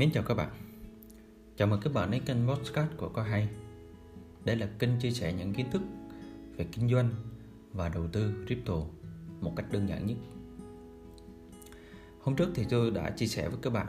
Mến 0.00 0.10
chào 0.12 0.22
các 0.22 0.34
bạn. 0.34 0.48
Chào 1.56 1.68
mừng 1.68 1.80
các 1.80 1.92
bạn 1.92 2.10
đến 2.10 2.22
kênh 2.24 2.48
podcast 2.48 2.90
của 2.96 3.08
Có 3.08 3.22
Hay. 3.22 3.48
Đây 4.44 4.56
là 4.56 4.68
kênh 4.78 4.90
chia 5.00 5.10
sẻ 5.10 5.32
những 5.32 5.54
kiến 5.54 5.70
thức 5.70 5.82
về 6.56 6.66
kinh 6.72 6.90
doanh 6.90 7.10
và 7.72 7.88
đầu 7.88 8.06
tư 8.12 8.44
crypto 8.46 8.74
một 9.40 9.52
cách 9.56 9.66
đơn 9.72 9.88
giản 9.88 10.06
nhất. 10.06 10.16
Hôm 12.20 12.36
trước 12.36 12.48
thì 12.54 12.64
tôi 12.70 12.90
đã 12.90 13.10
chia 13.10 13.26
sẻ 13.26 13.48
với 13.48 13.58
các 13.62 13.72
bạn 13.72 13.86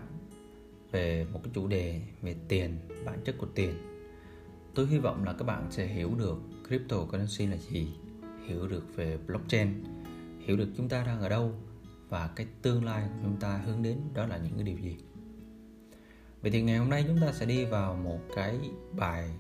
về 0.91 1.25
một 1.33 1.39
cái 1.43 1.51
chủ 1.53 1.67
đề 1.67 2.01
về 2.21 2.35
tiền, 2.47 2.77
bản 3.05 3.19
chất 3.25 3.35
của 3.37 3.47
tiền. 3.55 3.73
Tôi 4.75 4.87
hy 4.87 4.97
vọng 4.97 5.23
là 5.23 5.33
các 5.33 5.45
bạn 5.45 5.67
sẽ 5.69 5.87
hiểu 5.87 6.15
được 6.15 6.37
cryptocurrency 6.67 7.45
là 7.45 7.57
gì 7.57 7.87
Hiểu 8.47 8.67
được 8.67 8.95
về 8.95 9.17
blockchain 9.27 9.83
Hiểu 10.39 10.57
được 10.57 10.67
chúng 10.77 10.89
ta 10.89 11.03
đang 11.03 11.21
ở 11.21 11.29
đâu 11.29 11.53
Và 12.09 12.29
cái 12.35 12.47
tương 12.61 12.85
lai 12.85 13.09
chúng 13.23 13.37
ta 13.39 13.57
hướng 13.57 13.83
đến 13.83 13.97
đó 14.13 14.27
là 14.27 14.37
những 14.37 14.53
cái 14.55 14.63
điều 14.63 14.77
gì. 14.77 14.97
Vậy 16.41 16.51
thì 16.51 16.61
ngày 16.61 16.77
hôm 16.77 16.89
nay 16.89 17.03
chúng 17.07 17.19
ta 17.21 17.33
sẽ 17.33 17.45
đi 17.45 17.65
vào 17.65 17.95
một 17.95 18.19
cái 18.35 18.59
bài, 18.91 19.31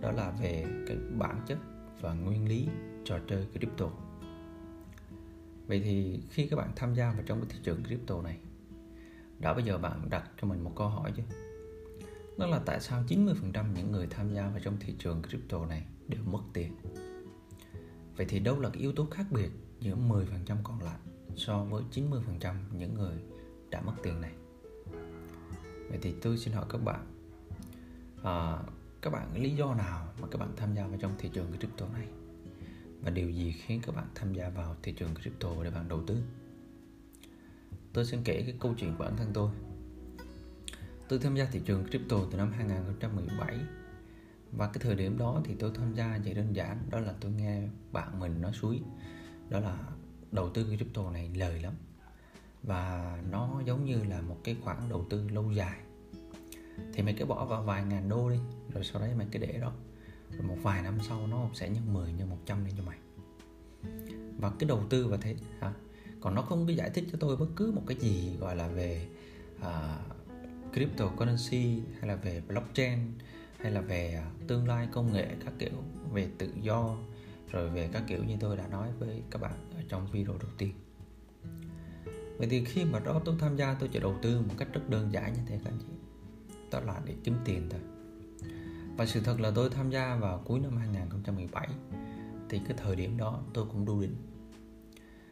đó 0.00 0.10
là 0.12 0.30
về 0.30 0.64
cái 0.86 0.96
bản 1.18 1.40
chất 1.46 1.58
và 2.00 2.14
nguyên 2.14 2.48
lý 2.48 2.68
trò 3.04 3.18
chơi 3.28 3.46
crypto. 3.52 3.90
Vậy 5.66 5.80
thì 5.84 6.20
khi 6.30 6.46
các 6.46 6.56
bạn 6.56 6.70
tham 6.76 6.94
gia 6.94 7.12
vào 7.12 7.22
trong 7.26 7.40
cái 7.40 7.48
thị 7.52 7.58
trường 7.62 7.84
crypto 7.84 8.22
này, 8.22 8.38
đã 9.38 9.54
bây 9.54 9.64
giờ 9.64 9.78
bạn 9.78 10.10
đặt 10.10 10.30
cho 10.40 10.48
mình 10.48 10.64
một 10.64 10.72
câu 10.76 10.88
hỏi 10.88 11.12
chứ? 11.16 11.22
Đó 12.38 12.46
là 12.46 12.60
tại 12.66 12.80
sao 12.80 13.02
90% 13.08 13.74
những 13.74 13.92
người 13.92 14.06
tham 14.10 14.34
gia 14.34 14.48
vào 14.48 14.60
trong 14.62 14.76
thị 14.80 14.94
trường 14.98 15.22
crypto 15.22 15.66
này 15.66 15.86
đều 16.08 16.22
mất 16.24 16.42
tiền? 16.52 16.72
Vậy 18.16 18.26
thì 18.28 18.38
đâu 18.38 18.60
là 18.60 18.68
cái 18.68 18.82
yếu 18.82 18.92
tố 18.92 19.06
khác 19.10 19.26
biệt 19.30 19.50
giữa 19.80 19.94
10% 19.94 20.24
còn 20.62 20.80
lại 20.80 20.98
so 21.36 21.64
với 21.64 21.82
90% 21.92 22.54
những 22.72 22.94
người 22.94 23.16
đã 23.70 23.80
mất 23.80 23.92
tiền 24.02 24.20
này? 24.20 24.32
Vậy 25.88 25.98
thì 26.02 26.14
tôi 26.22 26.38
xin 26.38 26.54
hỏi 26.54 26.64
các 26.68 26.78
bạn 26.78 27.06
à, 28.22 28.58
các 29.02 29.10
bạn 29.10 29.42
lý 29.42 29.50
do 29.50 29.74
nào 29.74 30.12
mà 30.20 30.28
các 30.30 30.38
bạn 30.38 30.52
tham 30.56 30.74
gia 30.74 30.86
vào 30.86 30.98
trong 31.00 31.14
thị 31.18 31.30
trường 31.32 31.52
crypto 31.58 31.88
này? 31.88 32.06
Và 33.02 33.10
điều 33.10 33.30
gì 33.30 33.52
khiến 33.52 33.80
các 33.86 33.94
bạn 33.94 34.06
tham 34.14 34.34
gia 34.34 34.48
vào 34.48 34.76
thị 34.82 34.92
trường 34.92 35.14
crypto 35.14 35.48
để 35.64 35.70
bạn 35.70 35.88
đầu 35.88 36.02
tư? 36.06 36.22
Tôi 37.92 38.04
sẽ 38.04 38.18
kể 38.24 38.42
cái 38.42 38.54
câu 38.60 38.74
chuyện 38.78 38.94
của 38.98 39.04
bản 39.04 39.16
thân 39.16 39.30
tôi. 39.34 39.50
Tôi 41.08 41.18
tham 41.18 41.36
gia 41.36 41.44
thị 41.44 41.60
trường 41.64 41.84
crypto 41.86 42.16
từ 42.30 42.38
năm 42.38 42.52
2017 42.52 43.58
và 44.52 44.66
cái 44.66 44.78
thời 44.80 44.94
điểm 44.94 45.18
đó 45.18 45.42
thì 45.44 45.54
tôi 45.58 45.70
tham 45.74 45.94
gia 45.94 46.18
chỉ 46.24 46.34
đơn 46.34 46.56
giản 46.56 46.78
đó 46.90 46.98
là 46.98 47.14
tôi 47.20 47.32
nghe 47.32 47.68
bạn 47.92 48.20
mình 48.20 48.40
nói 48.40 48.52
suối 48.52 48.80
đó 49.48 49.60
là 49.60 49.78
đầu 50.32 50.50
tư 50.50 50.76
crypto 50.76 51.10
này 51.10 51.30
lời 51.34 51.60
lắm 51.60 51.72
và 52.62 53.18
nó 53.30 53.62
giống 53.66 53.84
như 53.84 54.04
là 54.04 54.20
một 54.20 54.36
cái 54.44 54.56
khoản 54.64 54.88
đầu 54.88 55.06
tư 55.10 55.28
lâu 55.28 55.52
dài. 55.52 55.78
Thì 56.92 57.02
mày 57.02 57.14
cứ 57.18 57.24
bỏ 57.24 57.44
vào 57.44 57.62
vài 57.62 57.84
ngàn 57.84 58.08
đô 58.08 58.30
đi 58.30 58.38
rồi 58.74 58.84
sau 58.84 59.02
đấy 59.02 59.10
mày 59.16 59.26
cứ 59.32 59.38
để 59.38 59.58
đó. 59.60 59.72
Rồi 60.30 60.42
một 60.42 60.56
vài 60.62 60.82
năm 60.82 60.98
sau 61.08 61.26
nó 61.26 61.48
sẽ 61.54 61.68
nhân 61.68 61.94
10 61.94 62.12
nhân 62.12 62.30
100 62.30 62.64
lên 62.64 62.74
cho 62.76 62.82
mày. 62.82 62.98
Và 64.38 64.52
cái 64.58 64.68
đầu 64.68 64.82
tư 64.88 65.06
và 65.06 65.16
thế 65.16 65.36
hả? 65.60 65.72
Còn 66.20 66.34
nó 66.34 66.42
không 66.42 66.66
có 66.66 66.72
giải 66.72 66.90
thích 66.90 67.04
cho 67.12 67.18
tôi 67.20 67.36
bất 67.36 67.48
cứ 67.56 67.72
một 67.72 67.82
cái 67.86 67.96
gì 68.00 68.36
gọi 68.40 68.56
là 68.56 68.68
về 68.68 69.06
uh, 69.58 70.72
cryptocurrency 70.72 71.82
hay 71.98 72.08
là 72.08 72.16
về 72.16 72.42
blockchain 72.48 72.98
hay 73.58 73.72
là 73.72 73.80
về 73.80 74.22
uh, 74.26 74.48
tương 74.48 74.68
lai 74.68 74.88
công 74.92 75.12
nghệ 75.12 75.28
các 75.44 75.52
kiểu 75.58 75.82
về 76.12 76.28
tự 76.38 76.50
do. 76.62 76.96
Rồi 77.50 77.70
về 77.70 77.88
các 77.92 78.02
kiểu 78.06 78.24
như 78.24 78.36
tôi 78.40 78.56
đã 78.56 78.68
nói 78.68 78.88
với 78.98 79.22
các 79.30 79.42
bạn 79.42 79.54
ở 79.74 79.82
trong 79.88 80.06
video 80.12 80.38
đầu 80.38 80.50
tiên 80.58 80.72
vậy 82.38 82.48
thì 82.50 82.64
khi 82.64 82.84
mà 82.84 82.98
đó 82.98 83.20
tôi 83.24 83.34
tham 83.38 83.56
gia, 83.56 83.74
tôi 83.74 83.88
chỉ 83.92 83.98
đầu 83.98 84.14
tư 84.22 84.40
một 84.40 84.54
cách 84.58 84.68
rất 84.72 84.90
đơn 84.90 85.12
giản 85.12 85.32
như 85.32 85.40
thế 85.46 85.60
các 85.64 85.70
anh 85.70 85.78
chị. 85.78 85.92
Đó 86.70 86.80
là 86.80 87.00
để 87.04 87.14
kiếm 87.24 87.34
tiền 87.44 87.68
thôi. 87.70 87.80
Và 88.96 89.06
sự 89.06 89.20
thật 89.20 89.40
là 89.40 89.50
tôi 89.54 89.70
tham 89.70 89.90
gia 89.90 90.16
vào 90.16 90.42
cuối 90.44 90.60
năm 90.60 90.76
2017 90.76 91.68
thì 92.48 92.60
cái 92.68 92.76
thời 92.76 92.96
điểm 92.96 93.16
đó 93.16 93.42
tôi 93.54 93.66
cũng 93.72 93.84
đu 93.84 94.00
đỉnh. 94.00 94.16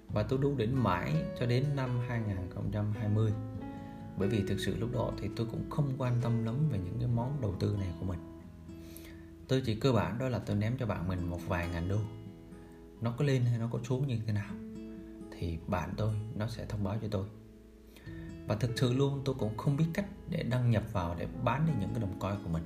Và 0.08 0.22
tôi 0.22 0.38
đu 0.42 0.54
đỉnh 0.56 0.82
mãi 0.82 1.14
cho 1.40 1.46
đến 1.46 1.64
năm 1.76 2.00
2020 2.08 3.32
bởi 4.16 4.28
vì 4.28 4.42
thực 4.48 4.60
sự 4.60 4.76
lúc 4.76 4.92
đó 4.92 5.12
thì 5.20 5.28
tôi 5.36 5.46
cũng 5.50 5.70
không 5.70 5.92
quan 5.98 6.20
tâm 6.22 6.44
lắm 6.44 6.68
về 6.70 6.78
những 6.78 6.98
cái 6.98 7.08
món 7.08 7.40
đầu 7.40 7.54
tư 7.60 7.76
này 7.78 7.88
của 8.00 8.06
mình. 8.06 8.18
Tôi 9.48 9.62
chỉ 9.66 9.74
cơ 9.74 9.92
bản 9.92 10.18
đó 10.18 10.28
là 10.28 10.38
tôi 10.38 10.56
ném 10.56 10.76
cho 10.78 10.86
bạn 10.86 11.08
mình 11.08 11.30
một 11.30 11.40
vài 11.48 11.68
ngàn 11.68 11.88
đô. 11.88 11.98
Nó 13.00 13.14
có 13.18 13.24
lên 13.24 13.42
hay 13.42 13.58
nó 13.58 13.68
có 13.72 13.78
xuống 13.88 14.06
như 14.06 14.18
thế 14.26 14.32
nào 14.32 14.54
thì 15.44 15.58
bạn 15.66 15.94
tôi 15.96 16.14
nó 16.34 16.48
sẽ 16.48 16.66
thông 16.66 16.84
báo 16.84 16.96
cho 17.02 17.08
tôi. 17.10 17.26
Và 18.46 18.54
thực 18.56 18.70
sự 18.76 18.92
luôn 18.92 19.22
tôi 19.24 19.34
cũng 19.38 19.56
không 19.56 19.76
biết 19.76 19.84
cách 19.94 20.06
để 20.30 20.42
đăng 20.42 20.70
nhập 20.70 20.84
vào 20.92 21.14
để 21.18 21.26
bán 21.44 21.66
đi 21.66 21.72
những 21.80 21.90
cái 21.94 22.00
đồng 22.00 22.18
coin 22.18 22.34
của 22.44 22.50
mình. 22.50 22.62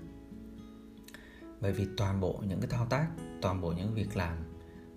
Bởi 1.60 1.72
vì 1.72 1.86
toàn 1.96 2.20
bộ 2.20 2.42
những 2.48 2.60
cái 2.60 2.70
thao 2.70 2.86
tác 2.86 3.08
toàn 3.42 3.60
bộ 3.60 3.72
những 3.72 3.94
việc 3.94 4.16
làm 4.16 4.36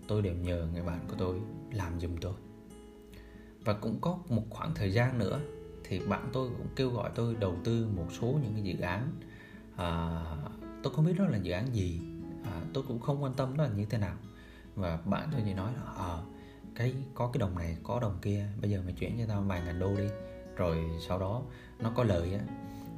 tôi 0.08 0.22
đều 0.22 0.36
nhờ 0.36 0.68
người 0.74 0.84
bạn 0.84 1.06
của 1.08 1.16
tôi 1.18 1.40
làm 1.72 2.00
giùm 2.00 2.18
tôi. 2.18 2.34
Và 3.66 3.74
cũng 3.74 4.02
có 4.02 4.20
một 4.30 4.44
khoảng 4.50 4.74
thời 4.76 4.94
gian 4.94 5.18
nữa 5.18 5.40
thì 5.84 6.00
bạn 6.00 6.30
tôi 6.34 6.50
cũng 6.58 6.68
kêu 6.76 6.90
gọi 6.90 7.12
tôi 7.16 7.36
đầu 7.36 7.56
tư 7.64 7.88
một 7.96 8.08
số 8.22 8.40
những 8.44 8.54
cái 8.54 8.64
dự 8.64 8.80
án. 8.80 9.12
À, 9.76 10.24
tôi 10.84 10.94
không 10.94 11.06
biết 11.06 11.14
đó 11.18 11.26
là 11.26 11.38
dự 11.38 11.52
án 11.52 11.76
gì 11.76 12.02
à, 12.44 12.62
tôi 12.74 12.84
cũng 12.88 13.00
không 13.00 13.24
quan 13.24 13.34
tâm 13.34 13.58
đó 13.58 13.64
là 13.64 13.70
như 13.70 13.86
thế 13.86 13.98
nào. 13.98 14.16
Và 14.76 14.98
bạn 15.06 15.30
tôi 15.32 15.42
chỉ 15.46 15.54
nói 15.54 15.74
là 15.74 15.92
à, 15.98 16.18
cái, 16.76 16.94
có 17.14 17.28
cái 17.34 17.40
đồng 17.40 17.56
này, 17.56 17.78
có 17.84 18.00
đồng 18.00 18.18
kia, 18.22 18.46
bây 18.62 18.72
giờ 18.72 18.82
mày 18.86 18.94
chuyển 18.94 19.18
cho 19.18 19.26
tao 19.28 19.42
vài 19.42 19.62
ngàn 19.66 19.80
đô 19.80 19.96
đi. 19.96 20.08
Rồi 20.56 20.78
sau 21.08 21.20
đó 21.20 21.44
nó 21.80 21.92
có 21.96 22.04
lời 22.04 22.34
á, 22.34 22.42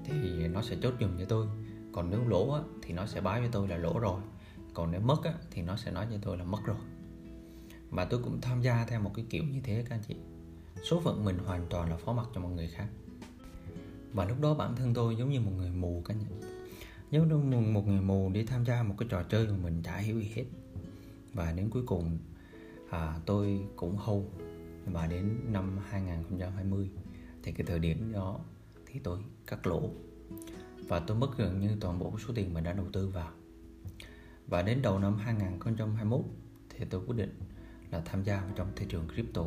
thì 0.06 0.48
nó 0.48 0.62
sẽ 0.62 0.76
chốt 0.82 0.94
dùm 1.00 1.20
cho 1.20 1.26
tôi. 1.26 1.48
Còn 1.92 2.10
nếu 2.10 2.28
lỗ 2.28 2.52
á, 2.52 2.62
thì 2.82 2.94
nó 2.94 3.06
sẽ 3.06 3.22
báo 3.22 3.40
cho 3.40 3.48
tôi 3.52 3.68
là 3.68 3.78
lỗ 3.78 4.00
rồi. 4.00 4.22
Còn 4.74 4.92
nếu 4.92 5.02
mất 5.02 5.24
á, 5.24 5.34
thì 5.52 5.62
nó 5.62 5.78
sẽ 5.78 5.92
nói 5.92 6.08
cho 6.12 6.18
tôi 6.22 6.38
là 6.38 6.44
mất 6.44 6.60
rồi. 6.66 6.78
Và 7.90 8.06
tôi 8.06 8.24
cũng 8.24 8.42
tham 8.42 8.62
gia 8.62 8.86
theo 8.86 9.02
một 9.02 9.12
cái 9.16 9.26
kiểu 9.30 9.44
như 9.44 9.62
thế 9.64 9.86
các 9.90 9.96
anh 9.96 10.04
chị. 10.08 10.16
Số 10.90 11.02
phận 11.02 11.26
mình 11.26 11.38
hoàn 11.38 11.68
toàn 11.70 11.90
là 11.90 11.98
phó 11.98 12.14
mặc 12.14 12.28
cho 12.36 12.42
mọi 12.42 12.52
người 12.52 12.68
khác. 12.68 12.88
Và 14.14 14.26
lúc 14.26 14.42
đó 14.42 14.54
bản 14.54 14.76
thân 14.76 14.94
tôi 14.94 15.16
giống 15.16 15.30
như 15.30 15.42
một 15.42 15.52
người 15.58 15.72
mù 15.72 16.02
các 16.06 16.14
anh 16.14 16.26
chị. 16.30 16.48
Giống 17.12 17.50
như 17.50 17.58
một 17.60 17.88
người 17.88 18.02
mù 18.02 18.30
đi 18.30 18.46
tham 18.46 18.66
gia 18.66 18.84
một 18.84 18.96
cái 18.98 19.08
trò 19.12 19.24
chơi 19.24 19.48
mà 19.48 19.58
mình 19.64 19.82
chả 19.84 19.98
hiểu 19.98 20.20
gì 20.20 20.32
hết. 20.36 20.46
Và 21.34 21.52
đến 21.52 21.70
cuối 21.70 21.84
cùng 21.86 22.18
à, 22.94 23.20
tôi 23.26 23.62
cũng 23.76 23.98
hâu. 23.98 24.32
Và 24.86 25.08
đến 25.08 25.40
năm 25.52 25.80
2020 25.90 26.90
thì 27.44 27.52
cái 27.52 27.66
thời 27.68 27.80
điểm 27.80 28.12
đó 28.12 28.40
thì 28.86 29.00
tôi 29.00 29.20
cắt 29.48 29.68
lỗ. 29.68 29.90
Và 30.88 31.00
tôi 31.00 31.18
mất 31.18 31.38
gần 31.38 31.60
như 31.60 31.70
toàn 31.80 32.00
bộ 32.00 32.14
số 32.28 32.34
tiền 32.36 32.54
mình 32.54 32.64
đã 32.64 32.74
đầu 32.74 32.88
tư 32.94 33.08
vào. 33.08 33.32
Và 34.48 34.62
đến 34.62 34.82
đầu 34.82 35.00
năm 35.00 35.18
2021 35.18 36.22
thì 36.70 36.86
tôi 36.90 37.02
quyết 37.08 37.16
định 37.18 37.40
là 37.92 38.02
tham 38.06 38.24
gia 38.24 38.42
vào 38.42 38.52
trong 38.56 38.68
thị 38.76 38.86
trường 38.90 39.08
crypto. 39.08 39.46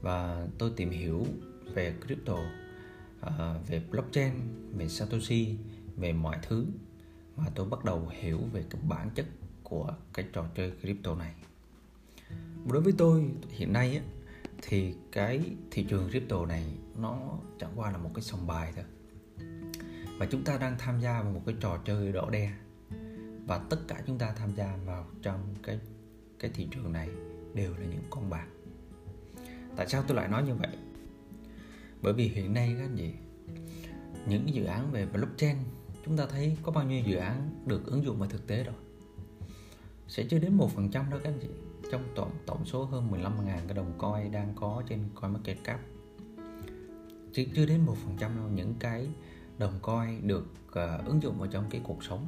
Và 0.00 0.46
tôi 0.58 0.72
tìm 0.76 0.90
hiểu 0.90 1.26
về 1.74 1.94
crypto 2.06 2.38
à, 3.20 3.54
về 3.68 3.82
blockchain 3.90 4.32
về 4.72 4.88
satoshi 4.88 5.58
về 5.96 6.12
mọi 6.12 6.38
thứ. 6.42 6.66
Mà 7.36 7.44
tôi 7.54 7.68
bắt 7.68 7.84
đầu 7.84 8.08
hiểu 8.20 8.38
về 8.52 8.64
cái 8.70 8.82
bản 8.88 9.10
chất 9.14 9.26
của 9.62 9.94
cái 10.12 10.26
trò 10.32 10.46
chơi 10.54 10.72
crypto 10.82 11.14
này 11.14 11.34
đối 12.72 12.82
với 12.82 12.92
tôi 12.98 13.30
hiện 13.50 13.72
nay 13.72 13.96
á, 13.96 14.02
thì 14.62 14.94
cái 15.12 15.40
thị 15.70 15.86
trường 15.88 16.10
crypto 16.10 16.46
này 16.46 16.64
nó 16.96 17.38
chẳng 17.58 17.72
qua 17.76 17.90
là 17.90 17.98
một 17.98 18.10
cái 18.14 18.22
sòng 18.22 18.46
bài 18.46 18.72
thôi. 18.76 18.84
Và 20.18 20.26
chúng 20.26 20.44
ta 20.44 20.58
đang 20.58 20.78
tham 20.78 21.00
gia 21.00 21.22
vào 21.22 21.32
một 21.32 21.42
cái 21.46 21.54
trò 21.60 21.78
chơi 21.84 22.12
đỏ 22.12 22.30
đen 22.30 22.52
và 23.46 23.58
tất 23.58 23.78
cả 23.88 24.02
chúng 24.06 24.18
ta 24.18 24.32
tham 24.32 24.54
gia 24.56 24.76
vào 24.76 25.06
trong 25.22 25.54
cái 25.62 25.78
cái 26.38 26.50
thị 26.54 26.68
trường 26.70 26.92
này 26.92 27.08
đều 27.54 27.76
là 27.76 27.86
những 27.86 28.02
con 28.10 28.30
bạc. 28.30 28.46
Tại 29.76 29.88
sao 29.88 30.04
tôi 30.08 30.16
lại 30.16 30.28
nói 30.28 30.42
như 30.42 30.54
vậy? 30.54 30.76
Bởi 32.02 32.12
vì 32.12 32.28
hiện 32.28 32.54
nay 32.54 32.74
các 32.78 32.84
anh 32.84 32.96
chị 32.96 33.12
những 34.28 34.54
dự 34.54 34.64
án 34.64 34.92
về 34.92 35.06
blockchain 35.06 35.56
chúng 36.04 36.16
ta 36.16 36.26
thấy 36.26 36.56
có 36.62 36.72
bao 36.72 36.84
nhiêu 36.84 37.02
dự 37.06 37.16
án 37.16 37.50
được 37.66 37.86
ứng 37.86 38.04
dụng 38.04 38.18
vào 38.18 38.28
thực 38.28 38.46
tế 38.46 38.64
rồi. 38.64 38.74
Sẽ 40.08 40.24
chưa 40.30 40.38
đến 40.38 40.54
một 40.54 40.70
phần 40.74 40.90
trăm 40.90 41.10
đâu 41.10 41.20
các 41.24 41.30
anh 41.30 41.38
chị 41.42 41.48
trong 41.94 42.04
tổng 42.14 42.30
tổng 42.46 42.64
số 42.64 42.84
hơn 42.84 43.10
15.000 43.12 43.44
cái 43.46 43.74
đồng 43.74 43.92
coin 43.98 44.32
đang 44.32 44.52
có 44.56 44.82
trên 44.88 45.00
CoinMarketCap 45.14 45.80
chỉ 47.32 47.48
chưa 47.54 47.66
đến 47.66 47.80
một 47.86 47.96
phần 48.04 48.16
trăm 48.18 48.36
đâu 48.36 48.48
những 48.48 48.74
cái 48.78 49.08
đồng 49.58 49.78
coin 49.82 50.26
được 50.26 50.46
uh, 50.68 51.06
ứng 51.06 51.22
dụng 51.22 51.38
vào 51.38 51.48
trong 51.48 51.64
cái 51.70 51.80
cuộc 51.84 52.04
sống. 52.04 52.26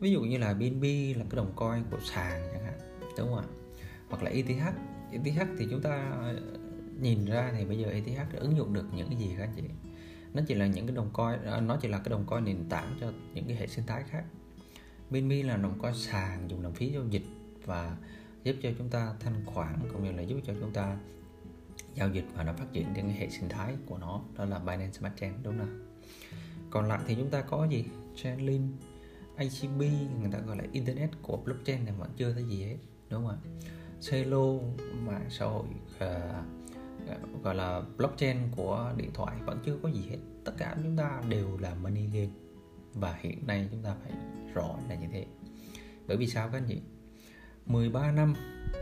Ví 0.00 0.10
dụ 0.10 0.20
như 0.20 0.38
là 0.38 0.54
BNB 0.54 0.84
là 1.16 1.24
cái 1.30 1.36
đồng 1.36 1.52
coin 1.56 1.84
của 1.90 1.98
sàn 2.04 2.48
chẳng 2.52 2.64
hạn 2.64 2.78
đúng 3.18 3.28
không 3.28 3.38
ạ? 3.38 3.44
Hoặc 4.08 4.22
là 4.22 4.30
ETH 4.30 4.48
ETH 5.12 5.48
thì 5.58 5.66
chúng 5.70 5.82
ta 5.82 6.10
ờ, 6.20 6.40
nhìn 7.00 7.24
ra 7.24 7.52
thì 7.56 7.64
bây 7.64 7.78
giờ 7.78 7.90
ETH 7.90 8.32
ứng 8.32 8.56
dụng 8.56 8.72
được 8.72 8.86
những 8.96 9.08
cái 9.08 9.18
gì 9.18 9.34
các 9.38 9.44
anh 9.44 9.52
chị? 9.56 9.62
Nó 10.34 10.42
chỉ 10.46 10.54
là 10.54 10.66
những 10.66 10.86
cái 10.86 10.96
đồng 10.96 11.10
coin 11.12 11.42
ờ, 11.44 11.60
nó 11.60 11.76
chỉ 11.76 11.88
là 11.88 11.98
cái 11.98 12.10
đồng 12.10 12.26
coin 12.26 12.44
nền 12.44 12.64
tảng 12.68 12.96
cho 13.00 13.12
những 13.34 13.44
cái 13.46 13.56
hệ 13.56 13.66
sinh 13.66 13.86
thái 13.86 14.02
khác. 14.10 14.24
BNB 15.10 15.32
là 15.44 15.56
đồng 15.56 15.78
coin 15.78 15.94
sàn 15.94 16.50
dùng 16.50 16.62
làm 16.62 16.72
phí 16.72 16.92
giao 16.92 17.04
dịch 17.10 17.24
và 17.64 17.96
giúp 18.44 18.56
cho 18.62 18.70
chúng 18.78 18.88
ta 18.88 19.14
thanh 19.20 19.44
khoản 19.46 19.74
cũng 19.92 20.04
như 20.04 20.12
là 20.12 20.22
giúp 20.22 20.40
cho 20.46 20.54
chúng 20.60 20.72
ta 20.72 20.96
giao 21.94 22.08
dịch 22.08 22.24
và 22.34 22.44
nó 22.44 22.52
phát 22.52 22.66
triển 22.72 22.86
trên 22.96 23.04
cái 23.04 23.16
hệ 23.16 23.30
sinh 23.30 23.48
thái 23.48 23.76
của 23.86 23.98
nó 23.98 24.22
đó 24.36 24.44
là 24.44 24.58
Binance 24.58 24.92
Smart 24.92 25.16
Chain 25.16 25.32
đúng 25.42 25.58
không 25.58 25.86
còn 26.70 26.88
lại 26.88 27.00
thì 27.06 27.14
chúng 27.14 27.30
ta 27.30 27.40
có 27.40 27.64
gì? 27.64 27.84
Chainlink 28.16 28.70
ICB 29.38 29.80
người 30.20 30.30
ta 30.32 30.38
gọi 30.38 30.56
là 30.56 30.64
internet 30.72 31.10
của 31.22 31.36
blockchain 31.36 31.84
này 31.84 31.94
vẫn 31.98 32.10
chưa 32.16 32.32
thấy 32.32 32.44
gì 32.44 32.64
hết 32.64 32.76
đúng 33.10 33.26
không 33.26 33.28
ạ? 33.28 33.38
Celo 34.10 34.58
mạng 35.06 35.26
xã 35.30 35.46
hội 35.46 35.66
uh, 35.96 37.42
gọi 37.42 37.54
là 37.54 37.82
blockchain 37.96 38.36
của 38.56 38.92
điện 38.96 39.10
thoại 39.14 39.36
vẫn 39.46 39.58
chưa 39.64 39.78
có 39.82 39.90
gì 39.90 40.02
hết. 40.10 40.18
Tất 40.44 40.52
cả 40.58 40.76
chúng 40.82 40.96
ta 40.96 41.22
đều 41.28 41.58
là 41.58 41.74
money 41.74 42.06
game 42.06 42.32
và 42.94 43.18
hiện 43.20 43.46
nay 43.46 43.68
chúng 43.70 43.82
ta 43.82 43.94
phải 44.02 44.12
rõ 44.54 44.78
là 44.88 44.94
như 44.94 45.06
thế. 45.12 45.26
Bởi 46.06 46.16
vì 46.16 46.26
sao 46.26 46.48
các 46.48 46.58
anh 46.58 46.64
chị? 46.68 46.80
13 47.66 48.12
năm, 48.12 48.34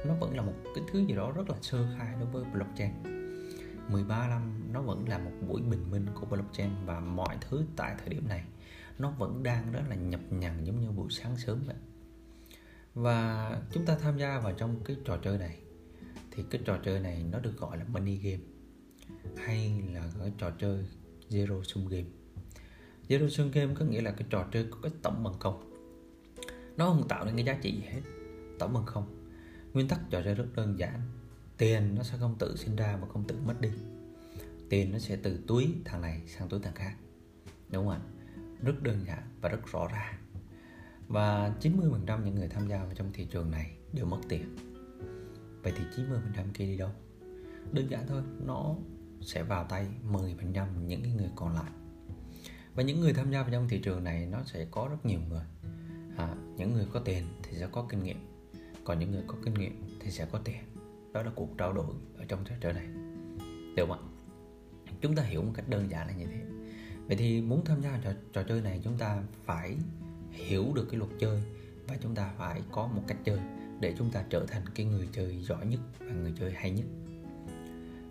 nó 0.06 0.14
vẫn 0.14 0.36
là 0.36 0.42
một 0.42 0.54
cái 0.74 0.84
thứ 0.92 0.98
gì 0.98 1.14
đó 1.14 1.32
rất 1.32 1.50
là 1.50 1.56
sơ 1.62 1.86
khai 1.98 2.14
đối 2.20 2.28
với 2.28 2.44
blockchain. 2.44 2.90
13 3.88 4.28
năm, 4.28 4.72
nó 4.72 4.82
vẫn 4.82 5.08
là 5.08 5.18
một 5.18 5.30
buổi 5.48 5.62
bình 5.62 5.90
minh 5.90 6.06
của 6.14 6.26
blockchain 6.26 6.70
và 6.86 7.00
mọi 7.00 7.36
thứ 7.40 7.64
tại 7.76 7.94
thời 7.98 8.08
điểm 8.08 8.28
này, 8.28 8.44
nó 8.98 9.10
vẫn 9.10 9.42
đang 9.42 9.72
rất 9.72 9.82
là 9.88 9.96
nhập 9.96 10.20
nhằn 10.30 10.64
giống 10.64 10.80
như 10.80 10.90
buổi 10.90 11.08
sáng 11.10 11.36
sớm 11.36 11.62
vậy. 11.66 11.76
Và 12.94 13.50
chúng 13.72 13.84
ta 13.84 13.96
tham 14.00 14.18
gia 14.18 14.40
vào 14.40 14.52
trong 14.52 14.84
cái 14.84 14.96
trò 15.04 15.16
chơi 15.16 15.38
này, 15.38 15.58
thì 16.30 16.44
cái 16.50 16.60
trò 16.64 16.78
chơi 16.84 17.00
này 17.00 17.24
nó 17.32 17.38
được 17.38 17.56
gọi 17.56 17.78
là 17.78 17.84
money 17.84 18.16
game, 18.16 18.42
hay 19.36 19.82
là 19.94 20.10
cái 20.20 20.32
trò 20.38 20.50
chơi 20.50 20.84
zero 21.30 21.62
sum 21.62 21.88
game. 21.88 22.08
Zero 23.08 23.28
sum 23.28 23.50
game 23.50 23.74
có 23.74 23.84
nghĩa 23.84 24.00
là 24.00 24.10
cái 24.10 24.26
trò 24.30 24.46
chơi 24.52 24.66
có 24.70 24.78
cái 24.82 24.92
tổng 25.02 25.24
bằng 25.24 25.38
không 25.38 25.68
nó 26.78 26.86
không 26.86 27.08
tạo 27.08 27.24
nên 27.24 27.36
cái 27.36 27.44
giá 27.44 27.58
trị 27.62 27.72
gì 27.72 27.82
hết 27.86 28.00
tổng 28.58 28.74
bằng 28.74 28.86
không? 28.86 29.28
Nguyên 29.72 29.88
tắc 29.88 30.00
trò 30.10 30.22
chơi 30.22 30.34
rất 30.34 30.46
đơn 30.56 30.78
giản. 30.78 31.02
Tiền 31.58 31.94
nó 31.94 32.02
sẽ 32.02 32.18
không 32.18 32.36
tự 32.38 32.56
sinh 32.56 32.76
ra 32.76 32.96
và 32.96 33.08
không 33.08 33.24
tự 33.24 33.36
mất 33.46 33.60
đi. 33.60 33.70
Tiền 34.70 34.92
nó 34.92 34.98
sẽ 34.98 35.16
từ 35.16 35.38
túi 35.46 35.74
thằng 35.84 36.00
này 36.00 36.22
sang 36.26 36.48
túi 36.48 36.60
thằng 36.60 36.74
khác. 36.74 36.96
Đúng 37.70 37.88
không 37.88 37.94
ạ? 37.94 38.00
Rất 38.62 38.82
đơn 38.82 39.04
giản 39.06 39.22
và 39.40 39.48
rất 39.48 39.72
rõ 39.72 39.88
ràng. 39.92 40.14
Và 41.08 41.54
90% 41.60 42.24
những 42.24 42.34
người 42.34 42.48
tham 42.48 42.68
gia 42.68 42.84
vào 42.84 42.94
trong 42.94 43.12
thị 43.12 43.26
trường 43.30 43.50
này 43.50 43.76
đều 43.92 44.06
mất 44.06 44.18
tiền. 44.28 44.56
Vậy 45.62 45.72
thì 45.76 46.04
90% 46.04 46.52
kia 46.54 46.64
đi 46.64 46.76
đâu? 46.76 46.90
Đơn 47.72 47.90
giản 47.90 48.06
thôi 48.08 48.22
nó 48.46 48.76
sẽ 49.20 49.42
vào 49.42 49.64
tay 49.64 49.86
10% 50.10 50.66
những 50.86 51.02
cái 51.02 51.12
người 51.12 51.30
còn 51.36 51.54
lại. 51.54 51.70
Và 52.74 52.82
những 52.82 53.00
người 53.00 53.12
tham 53.12 53.30
gia 53.30 53.42
vào 53.42 53.50
trong 53.52 53.68
thị 53.68 53.80
trường 53.84 54.04
này 54.04 54.26
nó 54.26 54.44
sẽ 54.44 54.66
có 54.70 54.88
rất 54.90 55.06
nhiều 55.06 55.20
người. 55.28 55.44
À, 56.16 56.34
những 56.56 56.72
người 56.72 56.86
có 56.92 57.00
tiền 57.00 57.24
thì 57.42 57.58
sẽ 57.58 57.68
có 57.72 57.86
kinh 57.88 58.02
nghiệm 58.02 58.37
còn 58.88 58.98
những 58.98 59.12
người 59.12 59.22
có 59.26 59.34
kinh 59.44 59.54
nghiệm 59.54 59.98
thì 60.00 60.10
sẽ 60.10 60.26
có 60.32 60.38
tiền. 60.44 60.56
Đó 61.12 61.22
là 61.22 61.30
cuộc 61.34 61.48
trao 61.58 61.72
đổi 61.72 61.94
ở 62.18 62.24
trong 62.28 62.44
trò 62.44 62.54
chơi 62.60 62.72
này. 62.72 62.86
Được 63.76 63.86
không 63.88 63.92
ạ? 63.92 63.98
Chúng 65.00 65.14
ta 65.14 65.22
hiểu 65.22 65.42
một 65.42 65.52
cách 65.54 65.68
đơn 65.68 65.90
giản 65.90 66.06
là 66.06 66.12
như 66.12 66.26
thế. 66.26 66.40
Vậy 67.06 67.16
thì 67.16 67.40
muốn 67.40 67.64
tham 67.64 67.82
gia 67.82 67.98
trò, 68.04 68.10
trò 68.32 68.42
chơi 68.42 68.60
này 68.60 68.80
chúng 68.84 68.98
ta 68.98 69.22
phải 69.44 69.76
hiểu 70.32 70.72
được 70.74 70.86
cái 70.90 70.98
luật 70.98 71.10
chơi 71.18 71.42
và 71.88 71.96
chúng 72.02 72.14
ta 72.14 72.32
phải 72.38 72.62
có 72.72 72.86
một 72.86 73.02
cách 73.06 73.16
chơi 73.24 73.38
để 73.80 73.94
chúng 73.98 74.10
ta 74.10 74.24
trở 74.30 74.46
thành 74.48 74.62
cái 74.74 74.86
người 74.86 75.08
chơi 75.12 75.42
giỏi 75.42 75.66
nhất 75.66 75.80
và 75.98 76.12
người 76.12 76.32
chơi 76.38 76.52
hay 76.52 76.70
nhất. 76.70 76.86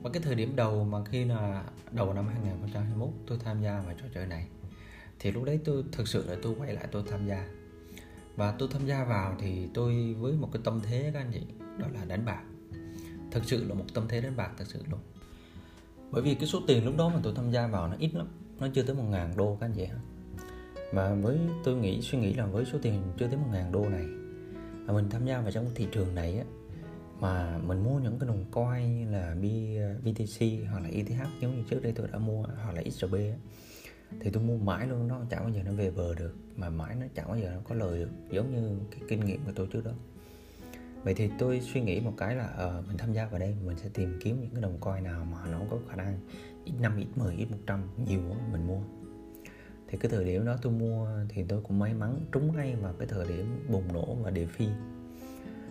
Và 0.02 0.10
cái 0.14 0.22
thời 0.22 0.36
điểm 0.36 0.56
đầu 0.56 0.84
mà 0.84 1.06
khi 1.06 1.26
là 1.26 1.64
đầu 1.92 2.14
năm 2.14 2.28
2021 2.28 3.10
tôi 3.28 3.38
tham 3.44 3.62
gia 3.62 3.82
vào 3.82 3.94
trò 4.02 4.06
chơi 4.14 4.28
này 4.28 4.48
thì 5.20 5.32
lúc 5.32 5.44
đấy 5.44 5.60
tôi 5.66 5.84
thực 5.92 6.08
sự 6.08 6.26
là 6.28 6.36
tôi 6.44 6.56
quay 6.60 6.74
lại 6.74 6.88
tôi 6.92 7.04
tham 7.12 7.28
gia 7.28 7.48
và 8.38 8.52
tôi 8.52 8.70
tham 8.72 8.86
gia 8.86 9.04
vào 9.04 9.36
thì 9.40 9.68
tôi 9.74 10.16
với 10.20 10.34
một 10.34 10.50
cái 10.54 10.62
tâm 10.66 10.80
thế 10.84 11.12
các 11.14 11.20
anh 11.20 11.32
chị 11.34 11.42
đó 11.78 11.88
là 11.94 12.06
đánh 12.06 12.26
bạc. 12.26 12.44
Thực 13.32 13.44
sự 13.46 13.68
là 13.68 13.74
một 13.74 13.86
tâm 13.94 14.04
thế 14.10 14.22
đánh 14.22 14.36
bạc 14.36 14.52
thực 14.58 14.68
sự 14.68 14.84
luôn. 14.92 15.00
Bởi 16.12 16.22
vì 16.22 16.36
cái 16.36 16.48
số 16.48 16.62
tiền 16.68 16.86
lúc 16.86 16.98
đó 16.98 17.10
mà 17.10 17.20
tôi 17.24 17.34
tham 17.36 17.52
gia 17.52 17.68
vào 17.68 17.88
nó 17.88 17.96
ít 18.00 18.16
lắm 18.16 18.28
nó 18.60 18.68
chưa 18.74 18.84
tới 18.84 18.96
một 18.96 19.04
ngàn 19.04 19.38
đô 19.38 19.58
các 19.60 19.66
anh 19.66 19.74
chị 19.74 19.88
mà 20.94 21.14
với 21.14 21.40
tôi 21.64 21.76
nghĩ 21.76 22.02
suy 22.02 22.20
nghĩ 22.20 22.34
là 22.34 22.46
với 22.46 22.66
số 22.66 22.78
tiền 22.82 23.02
chưa 23.18 23.28
tới 23.28 23.38
một 23.38 23.48
ngàn 23.52 23.72
đô 23.72 23.90
này 23.90 24.06
mà 24.86 24.94
mình 24.94 25.10
tham 25.10 25.26
gia 25.26 25.42
vào 25.42 25.52
trong 25.52 25.70
thị 25.76 25.88
trường 25.92 26.16
này 26.16 26.38
á 26.38 26.46
mà 27.20 27.58
mình 27.58 27.84
mua 27.84 28.00
những 28.00 28.20
cái 28.20 28.28
đồng 28.28 28.46
coin 28.52 29.00
như 29.00 29.12
là 29.12 29.36
BTC 30.02 30.70
hoặc 30.72 30.80
là 30.80 30.90
ETH 30.90 31.42
giống 31.42 31.58
như 31.58 31.64
trước 31.70 31.84
đây 31.84 31.94
tôi 31.96 32.08
đã 32.12 32.20
mua 32.20 32.44
hoặc 32.64 32.72
là 32.76 32.84
XRP 32.92 33.14
á, 33.14 33.38
thì 34.20 34.30
tôi 34.32 34.44
mua 34.44 34.58
mãi 34.58 34.88
luôn 34.88 35.08
nó 35.08 35.22
chẳng 35.30 35.42
bao 35.42 35.50
giờ 35.50 35.62
nó 35.66 35.72
về 35.72 35.92
bờ 35.92 36.16
được. 36.16 36.36
Mà 36.56 36.70
mãi 36.70 36.96
nó 36.96 37.06
chẳng 37.16 37.28
bao 37.28 37.38
giờ 37.38 37.52
nó 37.56 37.62
có 37.70 37.76
lời 37.76 38.00
được 38.00 38.10
giống 38.32 38.56
như 38.56 38.80
cái 38.92 39.02
kinh 39.08 39.26
nghiệm 39.26 39.46
của 39.46 39.52
tôi 39.56 39.68
trước 39.68 39.86
đó. 39.86 39.92
Vậy 41.04 41.14
thì 41.14 41.30
tôi 41.40 41.62
suy 41.62 41.82
nghĩ 41.82 42.00
một 42.00 42.14
cái 42.18 42.36
là 42.36 42.78
uh, 42.80 42.88
mình 42.88 42.98
tham 42.98 43.14
gia 43.14 43.26
vào 43.26 43.40
đây 43.40 43.56
mình 43.66 43.78
sẽ 43.78 43.90
tìm 43.94 44.20
kiếm 44.24 44.42
những 44.42 44.50
cái 44.54 44.62
đồng 44.62 44.78
coin 44.80 45.04
nào 45.04 45.28
mà 45.32 45.52
nó 45.52 45.62
có 45.70 45.78
khả 45.90 45.96
năng 45.96 46.20
ít 46.66 46.74
năm 46.80 46.98
ít 46.98 47.08
10 47.16 47.36
ít 47.36 47.52
100 47.52 47.82
nhiều 48.08 48.20
quá 48.30 48.38
mình 48.52 48.68
mua. 48.68 48.80
Thì 49.88 49.98
cái 49.98 50.12
thời 50.12 50.26
điểm 50.26 50.46
đó 50.46 50.58
tôi 50.62 50.74
mua 50.74 51.10
thì 51.30 51.44
tôi 51.48 51.62
cũng 51.62 51.80
may 51.80 51.94
mắn 51.94 52.20
trúng 52.32 52.56
ngay 52.56 52.76
vào 52.76 52.94
cái 53.00 53.08
thời 53.08 53.28
điểm 53.28 53.66
bùng 53.70 53.94
nổ 53.94 54.16
và 54.16 54.30
đề 54.30 54.46
phi. 54.46 54.68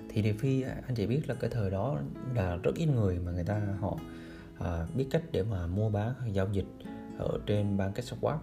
Thì 0.09 0.23
đề 0.23 0.33
phi 0.33 0.63
à, 0.63 0.77
anh 0.87 0.95
chị 0.95 1.07
biết 1.07 1.29
là 1.29 1.35
cái 1.35 1.51
thời 1.51 1.71
đó 1.71 2.01
là 2.35 2.57
rất 2.57 2.75
ít 2.75 2.87
người 2.87 3.19
mà 3.19 3.33
người 3.33 3.45
ta 3.45 3.61
họ 3.81 3.99
uh, 4.59 4.95
biết 4.95 5.07
cách 5.11 5.23
để 5.33 5.43
mà 5.43 5.67
mua 5.67 5.91
bán 5.91 6.15
hay 6.21 6.33
giao 6.33 6.49
dịch 6.53 6.67
ở 7.19 7.39
trên 7.47 7.77
bank 7.77 7.95
swap 7.95 8.39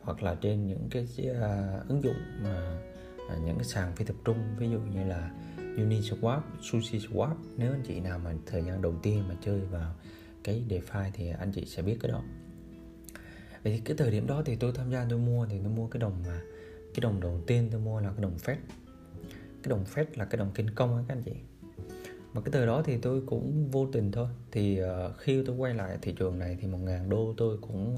hoặc 0.00 0.22
là 0.22 0.34
trên 0.34 0.66
những 0.66 0.88
cái 0.90 1.06
uh, 1.30 1.88
ứng 1.88 2.02
dụng 2.02 2.16
mà 2.42 2.78
uh, 3.26 3.44
những 3.44 3.56
cái 3.56 3.64
sàn 3.64 3.96
phi 3.96 4.04
tập 4.04 4.16
trung 4.24 4.38
ví 4.58 4.70
dụ 4.70 4.78
như 4.80 5.04
là 5.04 5.30
Uniswap, 5.76 6.40
SushiSwap 6.60 7.34
nếu 7.56 7.72
anh 7.72 7.82
chị 7.86 8.00
nào 8.00 8.18
mà 8.18 8.34
thời 8.46 8.62
gian 8.62 8.82
đầu 8.82 8.94
tiên 9.02 9.24
mà 9.28 9.34
chơi 9.40 9.60
vào 9.60 9.94
cái 10.44 10.64
DeFi 10.68 11.10
thì 11.12 11.28
anh 11.38 11.52
chị 11.52 11.64
sẽ 11.66 11.82
biết 11.82 11.98
cái 12.00 12.12
đó. 12.12 12.22
Vậy 13.64 13.72
thì 13.72 13.80
cái 13.84 13.96
thời 13.96 14.10
điểm 14.10 14.26
đó 14.26 14.42
thì 14.46 14.56
tôi 14.56 14.72
tham 14.74 14.90
gia 14.90 15.06
tôi 15.10 15.18
mua 15.18 15.46
thì 15.46 15.58
tôi 15.58 15.72
mua 15.72 15.86
cái 15.86 16.00
đồng 16.00 16.22
mà 16.26 16.40
cái 16.94 17.00
đồng 17.00 17.20
đầu 17.20 17.40
tiên 17.46 17.68
tôi 17.72 17.80
mua 17.80 18.00
là 18.00 18.10
cái 18.10 18.22
đồng 18.22 18.36
Fed. 18.36 18.56
Cái 19.62 19.70
đồng 19.70 19.84
Fed 19.94 20.04
là 20.14 20.24
cái 20.24 20.38
đồng 20.38 20.50
kinh 20.54 20.70
công 20.70 20.96
á 20.96 21.02
các 21.08 21.14
anh 21.14 21.22
chị 21.22 21.32
mà 22.34 22.40
cái 22.40 22.52
thời 22.52 22.66
đó 22.66 22.82
thì 22.84 22.96
tôi 22.96 23.22
cũng 23.26 23.70
vô 23.70 23.86
tình 23.92 24.12
thôi. 24.12 24.28
Thì 24.52 24.80
uh, 24.82 25.18
khi 25.18 25.42
tôi 25.46 25.56
quay 25.56 25.74
lại 25.74 25.98
thị 26.02 26.14
trường 26.18 26.38
này 26.38 26.58
thì 26.60 26.68
một 26.68 26.78
ngàn 26.78 27.10
đô 27.10 27.34
tôi 27.36 27.58
cũng 27.60 27.96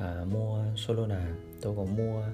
uh, 0.00 0.28
mua 0.32 0.64
Solana. 0.76 1.34
Tôi 1.60 1.76
cũng 1.76 1.96
mua 1.96 2.24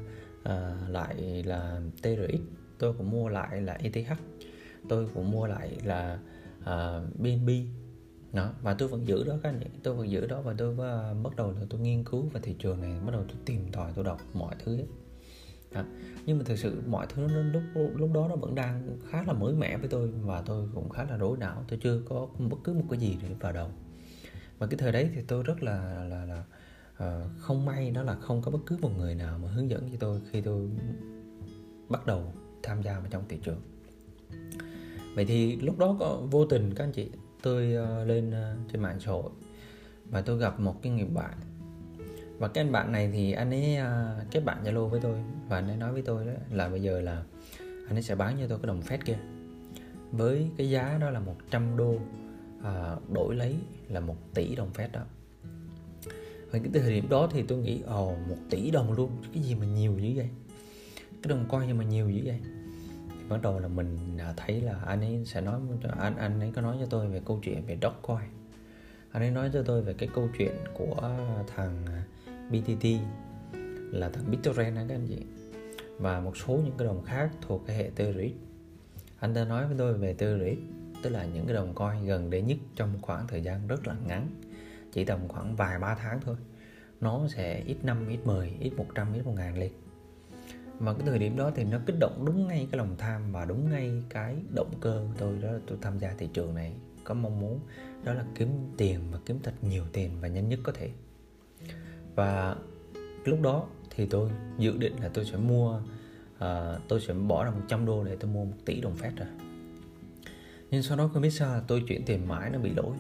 uh, 0.43 0.91
lại 0.91 1.43
là 1.47 1.81
TRX 2.03 2.41
tôi 2.79 2.93
cũng 2.93 3.11
mua 3.11 3.29
lại 3.29 3.61
là 3.61 3.79
ETH 3.83 4.13
tôi 4.89 5.09
cũng 5.15 5.31
mua 5.31 5.47
lại 5.47 5.71
là 5.85 6.19
uh, 6.61 7.19
BNB 7.19 7.51
đó 8.33 8.53
và 8.63 8.75
tôi 8.75 8.89
vẫn 8.89 9.09
giữ 9.09 9.25
đó 9.25 9.35
các 9.43 9.49
anh 9.49 9.61
tôi 9.83 9.95
vẫn 9.95 10.11
giữ 10.11 10.27
đó 10.27 10.41
và 10.41 10.55
tôi 10.59 10.73
uh, 10.73 11.25
bắt 11.25 11.37
đầu 11.37 11.53
là 11.53 11.67
tôi 11.71 11.81
nghiên 11.81 12.05
cứu 12.05 12.23
về 12.33 12.41
thị 12.45 12.55
trường 12.59 12.81
này 12.81 12.93
bắt 13.07 13.13
đầu 13.13 13.25
tôi 13.29 13.37
tìm 13.45 13.73
tòi 13.73 13.93
tôi 13.95 14.05
đọc 14.05 14.21
mọi 14.35 14.55
thứ. 14.65 14.77
ấy 14.77 14.87
đó. 15.73 15.85
nhưng 16.27 16.39
mà 16.39 16.45
thực 16.45 16.59
sự 16.59 16.83
mọi 16.87 17.07
thứ 17.09 17.29
nó 17.35 17.43
lúc 17.43 17.63
lúc 17.97 18.11
đó 18.15 18.27
nó 18.29 18.37
vẫn 18.37 18.55
đang 18.55 18.99
khá 19.11 19.23
là 19.23 19.33
mới 19.33 19.55
mẻ 19.55 19.77
với 19.77 19.89
tôi 19.89 20.09
và 20.09 20.43
tôi 20.43 20.69
cũng 20.75 20.89
khá 20.89 21.05
là 21.05 21.17
rối 21.17 21.37
não. 21.39 21.65
Tôi 21.69 21.79
chưa 21.83 22.03
có 22.09 22.29
bất 22.39 22.57
cứ 22.65 22.73
một 22.73 22.85
cái 22.91 23.01
gì 23.01 23.19
để 23.23 23.29
vào 23.41 23.53
đầu. 23.53 23.71
Và 24.59 24.67
cái 24.67 24.79
thời 24.79 24.93
đấy 24.93 25.11
thì 25.15 25.23
tôi 25.29 25.43
rất 25.43 25.63
là 25.63 26.05
là 26.05 26.25
là 26.25 26.45
uh, 26.93 27.31
không 27.39 27.65
may 27.65 27.91
đó 27.91 28.03
là 28.03 28.15
không 28.15 28.43
có 28.43 28.51
bất 28.51 28.59
cứ 28.67 28.77
một 28.81 28.91
người 28.99 29.15
nào 29.15 29.39
mà 29.39 29.49
hướng 29.49 29.71
dẫn 29.71 29.89
cho 29.91 29.97
tôi 30.01 30.21
khi 30.31 30.41
tôi 30.41 30.71
bắt 31.89 32.07
đầu 32.07 32.33
tham 32.63 32.83
gia 32.83 32.99
vào 32.99 33.09
trong 33.11 33.25
thị 33.29 33.39
trường. 33.43 33.61
Vậy 35.15 35.25
thì 35.25 35.57
lúc 35.57 35.79
đó 35.79 35.97
có 36.01 36.23
vô 36.31 36.47
tình 36.47 36.75
các 36.75 36.85
anh 36.85 36.93
chị 36.93 37.11
tôi 37.43 37.75
uh, 37.77 38.09
lên 38.09 38.31
uh, 38.31 38.73
trên 38.73 38.83
mạng 38.83 39.01
xã 39.01 39.11
hội 39.11 39.31
và 40.11 40.21
tôi 40.21 40.39
gặp 40.39 40.61
một 40.61 40.83
cái 40.83 40.93
người 40.93 41.05
bạn 41.05 41.39
và 42.39 42.49
cái 42.49 42.65
anh 42.65 42.73
bạn 42.73 42.93
này 42.93 43.11
thì 43.13 43.33
anh 43.33 43.51
ấy 43.51 43.77
uh, 43.81 44.31
kết 44.31 44.41
bạn 44.41 44.65
zalo 44.65 44.87
với 44.87 45.01
tôi 45.01 45.19
và 45.49 45.59
anh 45.59 45.69
ấy 45.69 45.77
nói 45.77 45.93
với 45.93 46.03
tôi 46.03 46.27
đó 46.27 46.33
là 46.51 46.69
bây 46.69 46.83
giờ 46.83 47.01
là 47.01 47.23
anh 47.89 47.97
ấy 47.97 48.03
sẽ 48.03 48.15
bán 48.15 48.37
cho 48.41 48.47
tôi 48.49 48.59
cái 48.59 48.67
đồng 48.67 48.83
phép 48.83 49.01
kia. 49.05 49.19
Với 50.13 50.51
cái 50.57 50.71
giá 50.71 50.99
đó 51.01 51.11
là 51.11 51.21
100 51.21 51.77
đô 51.77 51.91
uh, 52.59 53.11
đổi 53.13 53.35
lấy 53.35 53.57
là 53.89 54.01
một 54.01 54.17
tỷ 54.35 54.57
đồng 54.57 54.71
phép 54.71 54.89
đó. 54.93 55.01
Và 56.51 56.59
cái 56.59 56.83
thời 56.83 56.91
điểm 56.91 57.09
đó 57.09 57.29
thì 57.33 57.43
tôi 57.43 57.59
nghĩ 57.59 57.83
ồ 57.87 58.15
một 58.29 58.37
tỷ 58.51 58.71
đồng 58.71 58.93
luôn 58.93 59.11
cái 59.35 59.43
gì 59.43 59.55
mà 59.55 59.67
nhiều 59.67 59.99
dữ 59.99 60.13
vậy? 60.17 60.29
Cái 61.23 61.29
đồng 61.29 61.45
coi 61.49 61.67
nhưng 61.67 61.79
mà 61.79 61.85
nhiều 61.85 62.11
dữ 62.11 62.23
vậy? 62.25 62.41
Bắt 63.29 63.43
đầu 63.43 63.59
là 63.59 63.69
mình 63.69 64.19
à, 64.19 64.35
thấy 64.37 64.61
là 64.61 64.75
anh 64.87 65.01
ấy 65.01 65.25
sẽ 65.27 65.41
nói 65.41 65.61
anh 65.99 66.17
anh 66.17 66.41
ấy 66.41 66.53
có 66.55 66.63
nói 66.63 66.77
cho 66.81 66.87
tôi 66.87 67.09
về 67.09 67.21
câu 67.25 67.41
chuyện 67.43 67.67
về 67.67 67.79
Dogecoin. 67.83 68.31
Anh 69.13 69.23
ấy 69.23 69.31
nói 69.31 69.51
cho 69.53 69.63
tôi 69.63 69.83
về 69.83 69.93
cái 69.93 70.09
câu 70.15 70.29
chuyện 70.39 70.55
của 70.75 71.11
thằng 71.55 71.85
BTT 72.51 72.87
là 73.91 74.09
thằng 74.09 74.31
BitTorrent 74.31 74.77
đó 74.77 74.83
các 74.89 74.95
anh 74.95 75.07
chị? 75.09 75.23
Và 75.99 76.21
một 76.21 76.37
số 76.37 76.61
những 76.65 76.75
cái 76.79 76.87
đồng 76.87 77.05
khác 77.05 77.31
thuộc 77.41 77.67
cái 77.67 77.77
hệ 77.77 77.91
TRX 77.91 78.33
anh 79.19 79.35
ta 79.35 79.45
nói 79.45 79.67
với 79.67 79.77
tôi 79.79 79.95
về 79.95 80.15
TRX 80.15 80.59
tức 81.03 81.11
là 81.11 81.25
những 81.25 81.47
cái 81.47 81.55
đồng 81.55 81.75
coin 81.75 82.07
gần 82.07 82.31
đây 82.31 82.43
nhất 82.43 82.59
trong 82.77 82.93
một 82.93 82.99
khoảng 83.03 83.27
thời 83.27 83.43
gian 83.43 83.67
rất 83.67 83.87
là 83.87 83.97
ngắn, 84.07 84.29
chỉ 84.93 85.05
tầm 85.05 85.29
khoảng 85.29 85.57
vài 85.57 85.79
ba 85.79 85.95
tháng 85.95 86.21
thôi. 86.21 86.37
Nó 87.01 87.29
sẽ 87.29 87.63
ít 87.67 87.77
năm, 87.83 88.09
ít 88.09 88.19
10 88.25 88.53
ít 88.61 88.73
100 88.77 89.13
ít 89.15 89.27
1 89.27 89.33
ngàn 89.37 89.59
lên 89.59 89.73
mà 90.81 90.93
cái 90.93 91.03
thời 91.07 91.19
điểm 91.19 91.37
đó 91.37 91.51
thì 91.55 91.65
nó 91.65 91.79
kích 91.87 91.97
động 92.01 92.25
đúng 92.27 92.49
ngay 92.49 92.69
cái 92.71 92.79
lòng 92.79 92.95
tham 92.99 93.33
và 93.33 93.45
đúng 93.45 93.71
ngay 93.71 94.03
cái 94.09 94.37
động 94.55 94.71
cơ 94.81 95.05
của 95.09 95.15
tôi 95.19 95.39
đó 95.43 95.53
là 95.53 95.59
tôi 95.67 95.79
tham 95.83 95.99
gia 95.99 96.15
thị 96.19 96.29
trường 96.33 96.55
này. 96.55 96.73
Có 97.05 97.15
mong 97.15 97.41
muốn 97.41 97.61
đó 98.05 98.13
là 98.13 98.25
kiếm 98.35 98.49
tiền 98.77 99.01
và 99.13 99.19
kiếm 99.27 99.39
thật 99.43 99.53
nhiều 99.63 99.85
tiền 99.93 100.11
và 100.21 100.29
nhanh 100.29 100.49
nhất 100.49 100.61
có 100.63 100.73
thể 100.73 100.91
và 102.19 102.57
lúc 103.25 103.41
đó 103.43 103.67
thì 103.91 104.07
tôi 104.07 104.31
dự 104.59 104.77
định 104.79 104.93
là 105.03 105.09
tôi 105.15 105.25
sẽ 105.25 105.37
mua 105.37 105.81
uh, 106.37 106.45
tôi 106.89 107.01
sẽ 107.01 107.15
bỏ 107.15 107.45
ra 107.45 107.51
100 107.51 107.87
đô 107.87 108.05
để 108.05 108.17
tôi 108.17 108.31
mua 108.31 108.45
một 108.45 108.57
tỷ 108.65 108.81
đồng 108.81 108.97
phép 108.97 109.11
rồi. 109.17 109.29
Nhưng 110.71 110.83
sau 110.83 110.97
đó 110.97 111.11
không 111.13 111.23
biết 111.23 111.31
sao 111.31 111.55
là 111.55 111.63
tôi 111.69 111.85
chuyển 111.89 112.05
tiền 112.05 112.29
mãi 112.29 112.51
nó 112.51 112.59
bị 112.59 112.71
lỗi. 112.75 112.97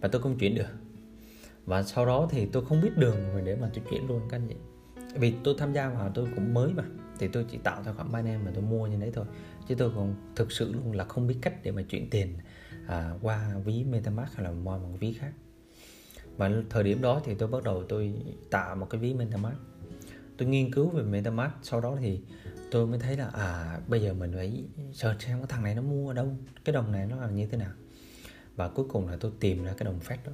Và 0.00 0.08
tôi 0.08 0.22
không 0.22 0.38
chuyển 0.38 0.54
được. 0.54 0.68
Và 1.66 1.82
sau 1.82 2.06
đó 2.06 2.28
thì 2.30 2.46
tôi 2.46 2.64
không 2.64 2.80
biết 2.80 2.90
đường 2.96 3.16
để 3.44 3.56
mà 3.56 3.70
tôi 3.74 3.84
chuyển 3.90 4.06
luôn 4.08 4.20
cái 4.28 4.40
gì 4.48 4.56
vì 5.14 5.34
tôi 5.44 5.54
tham 5.58 5.72
gia 5.72 5.88
vào 5.88 6.10
tôi 6.14 6.28
cũng 6.34 6.54
mới 6.54 6.72
mà. 6.72 6.84
Thì 7.18 7.28
tôi 7.28 7.44
chỉ 7.50 7.58
tạo 7.58 7.82
tài 7.84 7.94
khoản 7.94 8.12
Binance 8.12 8.44
mà 8.44 8.50
tôi 8.54 8.62
mua 8.62 8.86
như 8.86 8.96
đấy 9.00 9.10
thôi. 9.14 9.24
Chứ 9.68 9.74
tôi 9.74 9.90
còn 9.94 10.14
thực 10.36 10.52
sự 10.52 10.72
luôn 10.72 10.92
là 10.92 11.04
không 11.04 11.26
biết 11.26 11.36
cách 11.42 11.54
để 11.62 11.70
mà 11.70 11.82
chuyển 11.82 12.10
tiền 12.10 12.34
à, 12.86 13.12
qua 13.22 13.54
ví 13.64 13.84
MetaMask 13.84 14.36
hay 14.36 14.44
là 14.44 14.52
qua 14.64 14.78
một 14.78 14.96
ví 15.00 15.12
khác 15.12 15.32
và 16.40 16.50
thời 16.70 16.84
điểm 16.84 17.02
đó 17.02 17.20
thì 17.24 17.34
tôi 17.34 17.48
bắt 17.48 17.62
đầu 17.62 17.84
tôi 17.88 18.12
tạo 18.50 18.76
một 18.76 18.90
cái 18.90 19.00
ví 19.00 19.14
MetaMask. 19.14 19.56
Tôi 20.36 20.48
nghiên 20.48 20.72
cứu 20.72 20.88
về 20.88 21.02
MetaMask 21.02 21.54
sau 21.62 21.80
đó 21.80 21.96
thì 22.00 22.20
tôi 22.70 22.86
mới 22.86 22.98
thấy 22.98 23.16
là 23.16 23.28
à 23.28 23.80
bây 23.88 24.02
giờ 24.02 24.14
mình 24.14 24.32
phải 24.34 24.64
search 24.92 25.22
xem 25.22 25.38
cái 25.38 25.46
thằng 25.48 25.64
này 25.64 25.74
nó 25.74 25.82
mua 25.82 26.10
ở 26.10 26.14
đâu 26.14 26.36
cái 26.64 26.72
đồng 26.72 26.92
này 26.92 27.06
nó 27.06 27.16
là 27.16 27.30
như 27.30 27.46
thế 27.46 27.58
nào. 27.58 27.72
Và 28.56 28.68
cuối 28.68 28.86
cùng 28.88 29.08
là 29.08 29.16
tôi 29.20 29.32
tìm 29.40 29.64
ra 29.64 29.72
cái 29.76 29.84
đồng 29.84 30.00
phép 30.00 30.18
đó. 30.26 30.32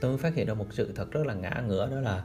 Tôi 0.00 0.10
mới 0.10 0.18
phát 0.18 0.34
hiện 0.34 0.46
ra 0.46 0.54
một 0.54 0.66
sự 0.70 0.92
thật 0.94 1.10
rất 1.10 1.26
là 1.26 1.34
ngã 1.34 1.62
ngửa 1.66 1.90
đó 1.90 2.00
là 2.00 2.24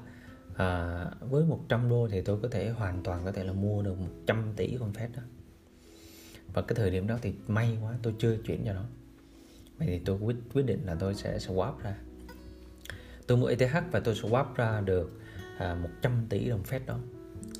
à, 0.55 1.05
với 1.19 1.45
100 1.45 1.89
đô 1.89 2.07
thì 2.11 2.21
tôi 2.21 2.39
có 2.41 2.47
thể 2.47 2.69
hoàn 2.69 3.03
toàn 3.03 3.21
có 3.25 3.31
thể 3.31 3.43
là 3.43 3.53
mua 3.53 3.81
được 3.81 3.99
100 3.99 4.53
tỷ 4.55 4.77
con 4.79 4.93
phép 4.93 5.09
đó. 5.15 5.21
Và 6.53 6.61
cái 6.61 6.75
thời 6.75 6.91
điểm 6.91 7.07
đó 7.07 7.17
thì 7.21 7.33
may 7.47 7.77
quá 7.81 7.93
tôi 8.03 8.15
chưa 8.19 8.37
chuyển 8.45 8.65
cho 8.65 8.73
nó. 8.73 8.83
Vậy 9.77 9.87
thì 9.87 9.99
tôi 9.99 10.19
quyết 10.19 10.35
quyết 10.53 10.65
định 10.65 10.85
là 10.85 10.95
tôi 10.95 11.15
sẽ 11.15 11.37
swap 11.37 11.73
ra 11.83 11.95
tôi 13.29 13.37
mua 13.37 13.47
ETH 13.47 13.91
và 13.91 13.99
tôi 13.99 14.15
swap 14.15 14.45
ra 14.55 14.81
được 14.81 15.19
à, 15.57 15.75
100 15.75 16.25
tỷ 16.29 16.49
đồng 16.49 16.63
fed 16.63 16.79
đó 16.85 16.99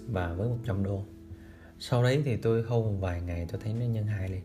và 0.08 0.34
với 0.34 0.50
100 0.50 0.84
đô. 0.84 1.04
Sau 1.80 2.04
đấy 2.04 2.22
thì 2.26 2.38
tôi 2.38 2.64
hold 2.64 2.86
một 2.86 2.98
vài 3.00 3.22
ngày 3.22 3.48
tôi 3.52 3.62
thấy 3.64 3.74
nó 3.74 3.86
nhân 3.86 4.08
hai 4.08 4.30
lên 4.30 4.42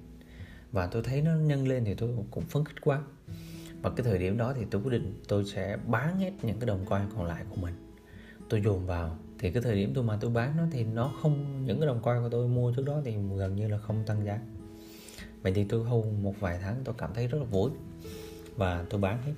và 0.73 0.87
tôi 0.87 1.03
thấy 1.03 1.23
nó 1.23 1.35
nhân 1.35 1.69
lên 1.69 1.85
thì 1.85 1.95
tôi 1.95 2.11
cũng 2.31 2.45
phấn 2.45 2.65
khích 2.65 2.81
quá. 2.81 3.03
Và 3.83 3.91
cái 3.91 4.05
thời 4.05 4.19
điểm 4.19 4.39
đó 4.39 4.53
thì 4.57 4.65
tôi 4.71 4.83
quyết 4.83 4.91
định 4.91 5.23
tôi 5.29 5.45
sẽ 5.45 5.77
bán 5.87 6.19
hết 6.19 6.31
những 6.43 6.61
cái 6.61 6.67
đồng 6.67 6.85
coin 6.87 7.03
còn 7.17 7.25
lại 7.25 7.45
của 7.51 7.57
mình. 7.57 7.75
Tôi 8.49 8.63
dồn 8.65 8.87
vào. 8.87 9.19
Thì 9.39 9.51
cái 9.51 9.63
thời 9.63 9.75
điểm 9.75 9.93
tôi 9.95 10.05
mà 10.05 10.19
tôi 10.21 10.31
bán 10.31 10.57
nó 10.57 10.63
thì 10.71 10.85
nó 10.85 11.13
không 11.23 11.65
những 11.67 11.81
cái 11.81 11.87
đồng 11.87 12.03
coin 12.03 12.23
của 12.23 12.29
tôi 12.29 12.49
mua 12.49 12.73
trước 12.73 12.85
đó 12.87 13.01
thì 13.05 13.17
gần 13.37 13.57
như 13.57 13.69
là 13.69 13.79
không 13.79 14.05
tăng 14.07 14.25
giá. 14.25 14.41
Vậy 15.43 15.53
thì 15.53 15.65
tôi 15.65 15.85
hold 15.85 16.07
một 16.23 16.41
vài 16.41 16.59
tháng 16.63 16.77
tôi 16.85 16.95
cảm 16.99 17.11
thấy 17.15 17.27
rất 17.27 17.39
là 17.39 17.45
vui. 17.45 17.71
Và 18.57 18.85
tôi 18.91 19.01
bán 19.01 19.23
hết 19.23 19.33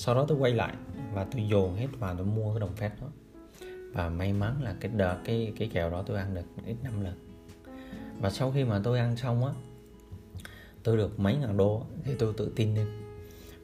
sau 0.00 0.14
đó 0.14 0.24
tôi 0.28 0.38
quay 0.38 0.52
lại 0.52 0.74
và 1.14 1.24
tôi 1.24 1.48
dồn 1.48 1.76
hết 1.76 1.86
vào 1.98 2.16
tôi 2.16 2.26
mua 2.26 2.52
cái 2.52 2.60
đồng 2.60 2.76
phép 2.76 2.90
đó. 3.00 3.06
Và 3.92 4.08
may 4.08 4.32
mắn 4.32 4.62
là 4.62 4.74
cái 4.80 4.90
đợt, 4.96 5.16
cái 5.24 5.52
cái 5.58 5.70
kèo 5.72 5.90
đó 5.90 6.02
tôi 6.06 6.16
ăn 6.16 6.34
được 6.34 6.44
ít 6.66 6.76
năm 6.82 7.04
lần. 7.04 7.14
Và 8.20 8.30
sau 8.30 8.52
khi 8.52 8.64
mà 8.64 8.80
tôi 8.84 8.98
ăn 8.98 9.16
xong 9.16 9.44
á, 9.44 9.52
tôi 10.82 10.96
được 10.96 11.20
mấy 11.20 11.36
ngàn 11.36 11.56
đô 11.56 11.82
thì 12.04 12.14
tôi 12.18 12.34
tự 12.36 12.52
tin 12.56 12.74
lên. 12.74 12.86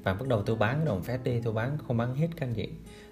Và 0.02 0.14
bắt 0.14 0.28
đầu 0.28 0.43
tôi 0.43 0.57
bán 0.57 0.76
cái 0.76 0.87
đồng 0.87 1.02
phép 1.02 1.19
đi, 1.25 1.40
tôi 1.40 1.52
bán, 1.52 1.78
không 1.78 1.97
bán 1.97 2.14
hết 2.14 2.28
căn 2.37 2.57
gì 2.57 2.69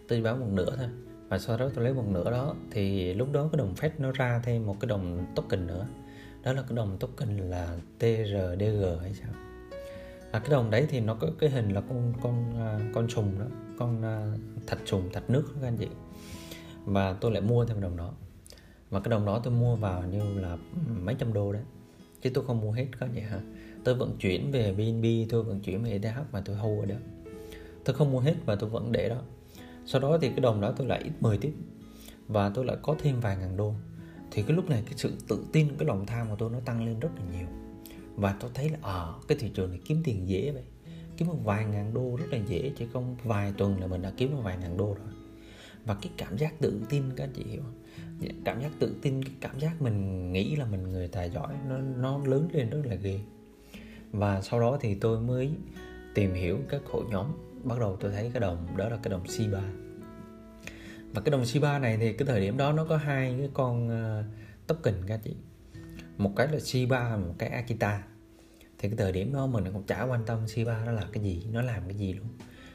tôi 0.09 0.21
bán 0.21 0.41
một 0.41 0.49
nửa 0.51 0.77
thôi. 0.77 0.89
Và 1.29 1.39
sau 1.39 1.57
đó 1.57 1.69
tôi 1.75 1.85
lấy 1.85 1.95
một 1.95 2.07
nửa 2.09 2.31
đó, 2.31 2.55
thì 2.71 3.15
lúc 3.15 3.33
đó 3.33 3.49
cái 3.53 3.59
đồng 3.59 3.75
phép 3.75 4.01
nó 4.01 4.13
ra 4.13 4.41
thêm 4.45 4.67
một 4.67 4.77
cái 4.81 4.89
đồng 4.89 5.27
token 5.35 5.67
nữa. 5.67 5.87
Đó 6.43 6.53
là 6.53 6.63
cái 6.63 6.77
đồng 6.77 6.97
token 6.99 7.37
là 7.51 7.77
TRDG 7.99 9.01
hay 9.01 9.15
sao? 9.15 9.31
À, 10.35 10.39
cái 10.39 10.51
đồng 10.51 10.71
đấy 10.71 10.87
thì 10.91 11.01
nó 11.01 11.15
có 11.15 11.29
cái 11.39 11.51
hình 11.51 11.69
là 11.69 11.81
con 11.81 12.13
con 12.23 12.59
à, 12.59 12.79
con 12.95 13.09
trùng 13.09 13.39
đó. 13.39 13.45
Con 13.79 14.03
à, 14.03 14.37
thạch 14.67 14.79
trùng 14.85 15.11
thạch 15.13 15.31
nước 15.31 15.43
đó 15.55 15.61
các 15.61 15.69
anh 15.69 15.77
chị. 15.77 15.89
Và 16.85 17.13
tôi 17.13 17.31
lại 17.33 17.41
mua 17.41 17.65
thêm 17.65 17.81
đồng 17.81 17.97
đó. 17.97 18.13
Và 18.91 19.01
cái 19.01 19.11
đồng 19.11 19.27
đó 19.27 19.41
tôi 19.45 19.53
mua 19.53 19.77
vào 19.77 20.03
như 20.03 20.41
là 20.41 20.57
mấy 21.03 21.15
trăm 21.19 21.33
đô 21.33 21.53
đấy. 21.53 21.63
Chứ 22.23 22.31
tôi 22.35 22.45
không 22.47 22.61
mua 22.61 22.73
hết 22.73 22.87
các 22.93 23.01
anh 23.01 23.11
chị 23.15 23.21
hả 23.21 23.41
tôi 23.85 23.95
vận 23.95 24.17
chuyển 24.19 24.51
về 24.51 24.73
BNB 24.73 25.31
tôi 25.31 25.43
vận 25.43 25.61
chuyển 25.61 25.83
về 25.83 25.91
ETH 25.91 26.33
mà 26.33 26.43
tôi 26.45 26.57
hold 26.57 26.81
ở 26.81 26.87
đó. 26.87 26.97
Tôi 27.85 27.97
không 27.97 28.13
mua 28.13 28.21
hết 28.21 28.35
và 28.47 28.55
tôi 28.55 28.71
vẫn 28.71 28.93
để 28.93 29.09
đó. 29.09 29.23
Sau 29.87 30.01
đó 30.01 30.19
thì 30.21 30.29
cái 30.29 30.41
đồng 30.41 30.61
đó 30.61 30.73
tôi 30.77 30.87
lại 30.87 31.01
ít 31.05 31.13
mười 31.21 31.39
tiếp. 31.39 31.53
Và 32.29 32.51
tôi 32.55 32.65
lại 32.65 32.77
có 32.83 32.97
thêm 32.99 33.21
vài 33.21 33.37
ngàn 33.37 33.57
đô. 33.57 33.75
Thì 34.31 34.43
cái 34.43 34.57
lúc 34.57 34.69
này 34.71 34.83
cái 34.87 34.95
sự 34.97 35.13
tự 35.29 35.45
tin 35.53 35.69
cái 35.79 35.87
lòng 35.87 36.07
tham 36.07 36.29
của 36.31 36.37
tôi 36.39 36.51
nó 36.51 36.61
tăng 36.65 36.87
lên 36.87 37.01
rất 37.01 37.11
là 37.17 37.39
nhiều 37.39 37.47
và 38.17 38.37
tôi 38.41 38.51
thấy 38.55 38.69
là 38.69 38.79
à, 38.83 39.07
cái 39.29 39.39
thị 39.41 39.51
trường 39.55 39.71
này 39.71 39.81
kiếm 39.85 40.01
tiền 40.05 40.29
dễ 40.29 40.51
vậy. 40.51 40.65
Kiếm 41.17 41.29
một 41.29 41.39
vài 41.45 41.65
ngàn 41.65 41.95
đô 41.95 42.17
rất 42.17 42.27
là 42.31 42.39
dễ 42.39 42.73
chỉ 42.77 42.87
không 42.93 43.17
vài 43.25 43.53
tuần 43.59 43.81
là 43.81 43.87
mình 43.87 44.03
đã 44.03 44.13
kiếm 44.17 44.33
một 44.33 44.41
vài 44.45 44.57
ngàn 44.57 44.77
đô 44.77 44.87
rồi. 44.87 45.15
Và 45.85 45.95
cái 46.03 46.13
cảm 46.17 46.39
giác 46.39 46.55
tự 46.61 46.81
tin 46.89 47.03
các 47.17 47.25
anh 47.25 47.33
chị 47.35 47.45
hiểu 47.45 47.63
không? 47.63 47.83
Dạ, 48.21 48.31
cảm 48.45 48.61
giác 48.61 48.71
tự 48.79 48.97
tin 49.03 49.25
cái 49.25 49.35
cảm 49.41 49.61
giác 49.61 49.83
mình 49.83 50.33
nghĩ 50.33 50.57
là 50.57 50.67
mình 50.67 50.83
người 50.83 51.09
tài 51.09 51.31
giỏi 51.31 51.55
nó 51.69 51.79
nó 51.79 52.19
lớn 52.19 52.49
lên 52.53 52.71
rất 52.71 52.83
là 52.85 52.95
ghê. 52.95 53.21
Và 54.11 54.43
sau 54.43 54.61
đó 54.61 54.79
thì 54.81 54.95
tôi 54.95 55.21
mới 55.21 55.51
tìm 56.15 56.35
hiểu 56.35 56.59
các 56.69 56.83
hội 56.91 57.05
nhóm. 57.11 57.27
Bắt 57.65 57.79
đầu 57.81 57.97
tôi 58.01 58.13
thấy 58.13 58.31
cái 58.33 58.41
đồng 58.41 58.67
đó 58.77 58.89
là 58.89 58.97
cái 59.03 59.11
đồng 59.11 59.29
Shiba. 59.29 59.63
Và 61.13 61.21
cái 61.21 61.31
đồng 61.31 61.47
Shiba 61.47 61.79
này 61.79 61.97
thì 61.97 62.13
cái 62.13 62.27
thời 62.27 62.41
điểm 62.41 62.57
đó 62.57 62.73
nó 62.73 62.85
có 62.85 62.97
hai 62.97 63.35
cái 63.39 63.51
con 63.55 63.89
uh, 63.89 64.25
token 64.67 64.95
các 65.07 65.21
chị 65.25 65.37
một 66.19 66.33
cái 66.37 66.49
là 66.49 66.61
Shiba, 66.61 67.17
một 67.17 67.35
cái 67.39 67.49
Akita. 67.49 68.03
Thì 68.79 68.89
cái 68.89 68.97
thời 68.97 69.13
điểm 69.13 69.33
đó 69.33 69.47
mình 69.47 69.65
cũng 69.73 69.83
chả 69.83 70.03
quan 70.03 70.25
tâm 70.27 70.49
Shiba 70.49 70.85
nó 70.87 70.93
là 70.93 71.07
cái 71.13 71.23
gì, 71.23 71.47
nó 71.53 71.63
làm 71.63 71.83
cái 71.85 71.95
gì 71.95 72.13
luôn. 72.13 72.29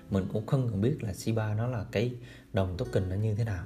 Mình 0.10 0.26
cũng 0.34 0.46
không 0.46 0.70
cần 0.70 0.82
biết 0.82 1.04
là 1.04 1.14
Shiba 1.14 1.54
nó 1.54 1.68
là 1.68 1.86
cái 1.92 2.16
đồng 2.54 2.78
token 2.78 3.10
nó 3.10 3.16
như 3.16 3.36
thế 3.36 3.44
nào. 3.44 3.66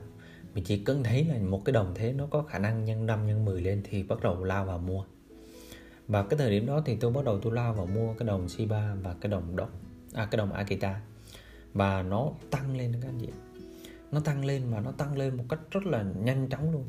Mình 0.54 0.64
chỉ 0.64 0.84
cần 0.84 1.04
thấy 1.04 1.26
là 1.26 1.38
một 1.38 1.62
cái 1.66 1.74
đồng 1.74 1.92
thế 1.96 2.14
nó 2.14 2.28
có 2.32 2.42
khả 2.42 2.60
năng 2.60 2.86
nhân 2.86 3.06
5 3.06 3.28
nhân 3.28 3.46
10 3.46 3.62
lên 3.62 3.82
thì 3.84 4.04
bắt 4.04 4.22
đầu 4.24 4.44
lao 4.44 4.66
vào 4.66 4.78
mua. 4.78 5.04
Và 6.08 6.24
cái 6.24 6.38
thời 6.40 6.52
điểm 6.52 6.66
đó 6.66 6.82
thì 6.86 6.96
tôi 6.96 7.12
bắt 7.12 7.26
đầu 7.26 7.40
tôi 7.40 7.54
lao 7.54 7.74
vào 7.74 7.86
mua 7.86 8.14
cái 8.14 8.28
đồng 8.28 8.50
Shiba 8.50 8.96
và 8.96 9.16
cái 9.22 9.32
đồng 9.32 9.56
đồng 9.56 9.72
à 10.14 10.28
cái 10.32 10.38
đồng 10.38 10.54
Akita. 10.54 11.02
Và 11.74 12.04
nó 12.04 12.32
tăng 12.52 12.78
lên 12.78 12.94
các 13.02 13.10
anh 13.10 13.20
chị 13.20 13.30
nó 14.14 14.20
tăng 14.20 14.46
lên 14.46 14.64
và 14.70 14.80
nó 14.80 14.92
tăng 14.92 15.18
lên 15.18 15.38
một 15.38 15.44
cách 15.50 15.60
rất 15.72 15.86
là 15.86 16.04
nhanh 16.04 16.50
chóng 16.50 16.72
luôn 16.72 16.86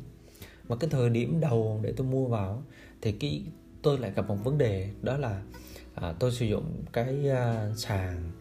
mà 0.67 0.75
cái 0.75 0.89
thời 0.89 1.09
điểm 1.09 1.39
đầu 1.39 1.79
để 1.83 1.93
tôi 1.97 2.07
mua 2.07 2.27
vào 2.27 2.63
thì 3.01 3.11
cái 3.11 3.43
tôi 3.81 3.97
lại 3.99 4.11
gặp 4.15 4.27
một 4.27 4.37
vấn 4.43 4.57
đề 4.57 4.89
đó 5.01 5.17
là 5.17 5.41
à, 5.95 6.13
tôi 6.19 6.31
sử 6.31 6.45
dụng 6.45 6.83
cái 6.93 7.29
à, 7.29 7.71
sàn 7.75 8.31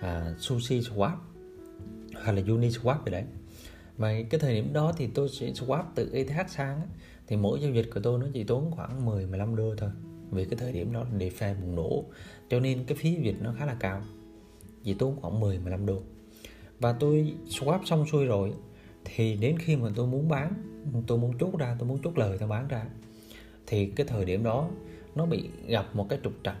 à, 0.00 0.34
sushi 0.38 0.80
swap 0.80 1.16
hay 2.14 2.34
là 2.34 2.42
uni 2.48 2.68
swap 2.68 2.96
gì 3.06 3.12
đấy. 3.12 3.24
Mà 3.98 4.14
cái 4.30 4.40
thời 4.40 4.54
điểm 4.54 4.72
đó 4.72 4.92
thì 4.96 5.06
tôi 5.06 5.28
sẽ 5.28 5.50
swap 5.50 5.84
từ 5.94 6.10
ETH 6.12 6.50
sang 6.50 6.76
á, 6.76 6.86
thì 7.26 7.36
mỗi 7.36 7.60
giao 7.60 7.72
dịch 7.72 7.90
của 7.94 8.00
tôi 8.00 8.18
nó 8.18 8.26
chỉ 8.32 8.44
tốn 8.44 8.70
khoảng 8.70 9.04
10 9.04 9.26
15 9.26 9.56
đô 9.56 9.74
thôi. 9.76 9.90
Vì 10.30 10.44
cái 10.44 10.56
thời 10.58 10.72
điểm 10.72 10.92
đó 10.92 11.02
là 11.02 11.18
DeFi 11.18 11.60
bùng 11.60 11.76
nổ 11.76 12.04
cho 12.50 12.60
nên 12.60 12.84
cái 12.84 12.96
phí 12.96 13.14
giao 13.14 13.22
dịch 13.22 13.36
nó 13.40 13.54
khá 13.58 13.66
là 13.66 13.76
cao 13.80 14.02
chỉ 14.84 14.94
tốn 14.94 15.16
khoảng 15.20 15.40
10 15.40 15.58
15 15.58 15.86
đô. 15.86 16.02
Và 16.80 16.92
tôi 16.92 17.34
swap 17.48 17.84
xong 17.84 18.06
xuôi 18.06 18.24
rồi 18.24 18.52
thì 19.04 19.36
đến 19.36 19.58
khi 19.58 19.76
mà 19.76 19.88
tôi 19.94 20.06
muốn 20.06 20.28
bán 20.28 20.52
tôi 21.06 21.18
muốn 21.18 21.38
chốt 21.38 21.58
ra 21.58 21.76
tôi 21.78 21.88
muốn 21.88 21.98
chốt 22.04 22.18
lời 22.18 22.36
tôi 22.40 22.48
bán 22.48 22.68
ra. 22.68 22.84
Thì 23.66 23.86
cái 23.86 24.06
thời 24.06 24.24
điểm 24.24 24.44
đó 24.44 24.68
nó 25.14 25.26
bị 25.26 25.48
gặp 25.66 25.96
một 25.96 26.06
cái 26.08 26.18
trục 26.24 26.32
trặc. 26.44 26.56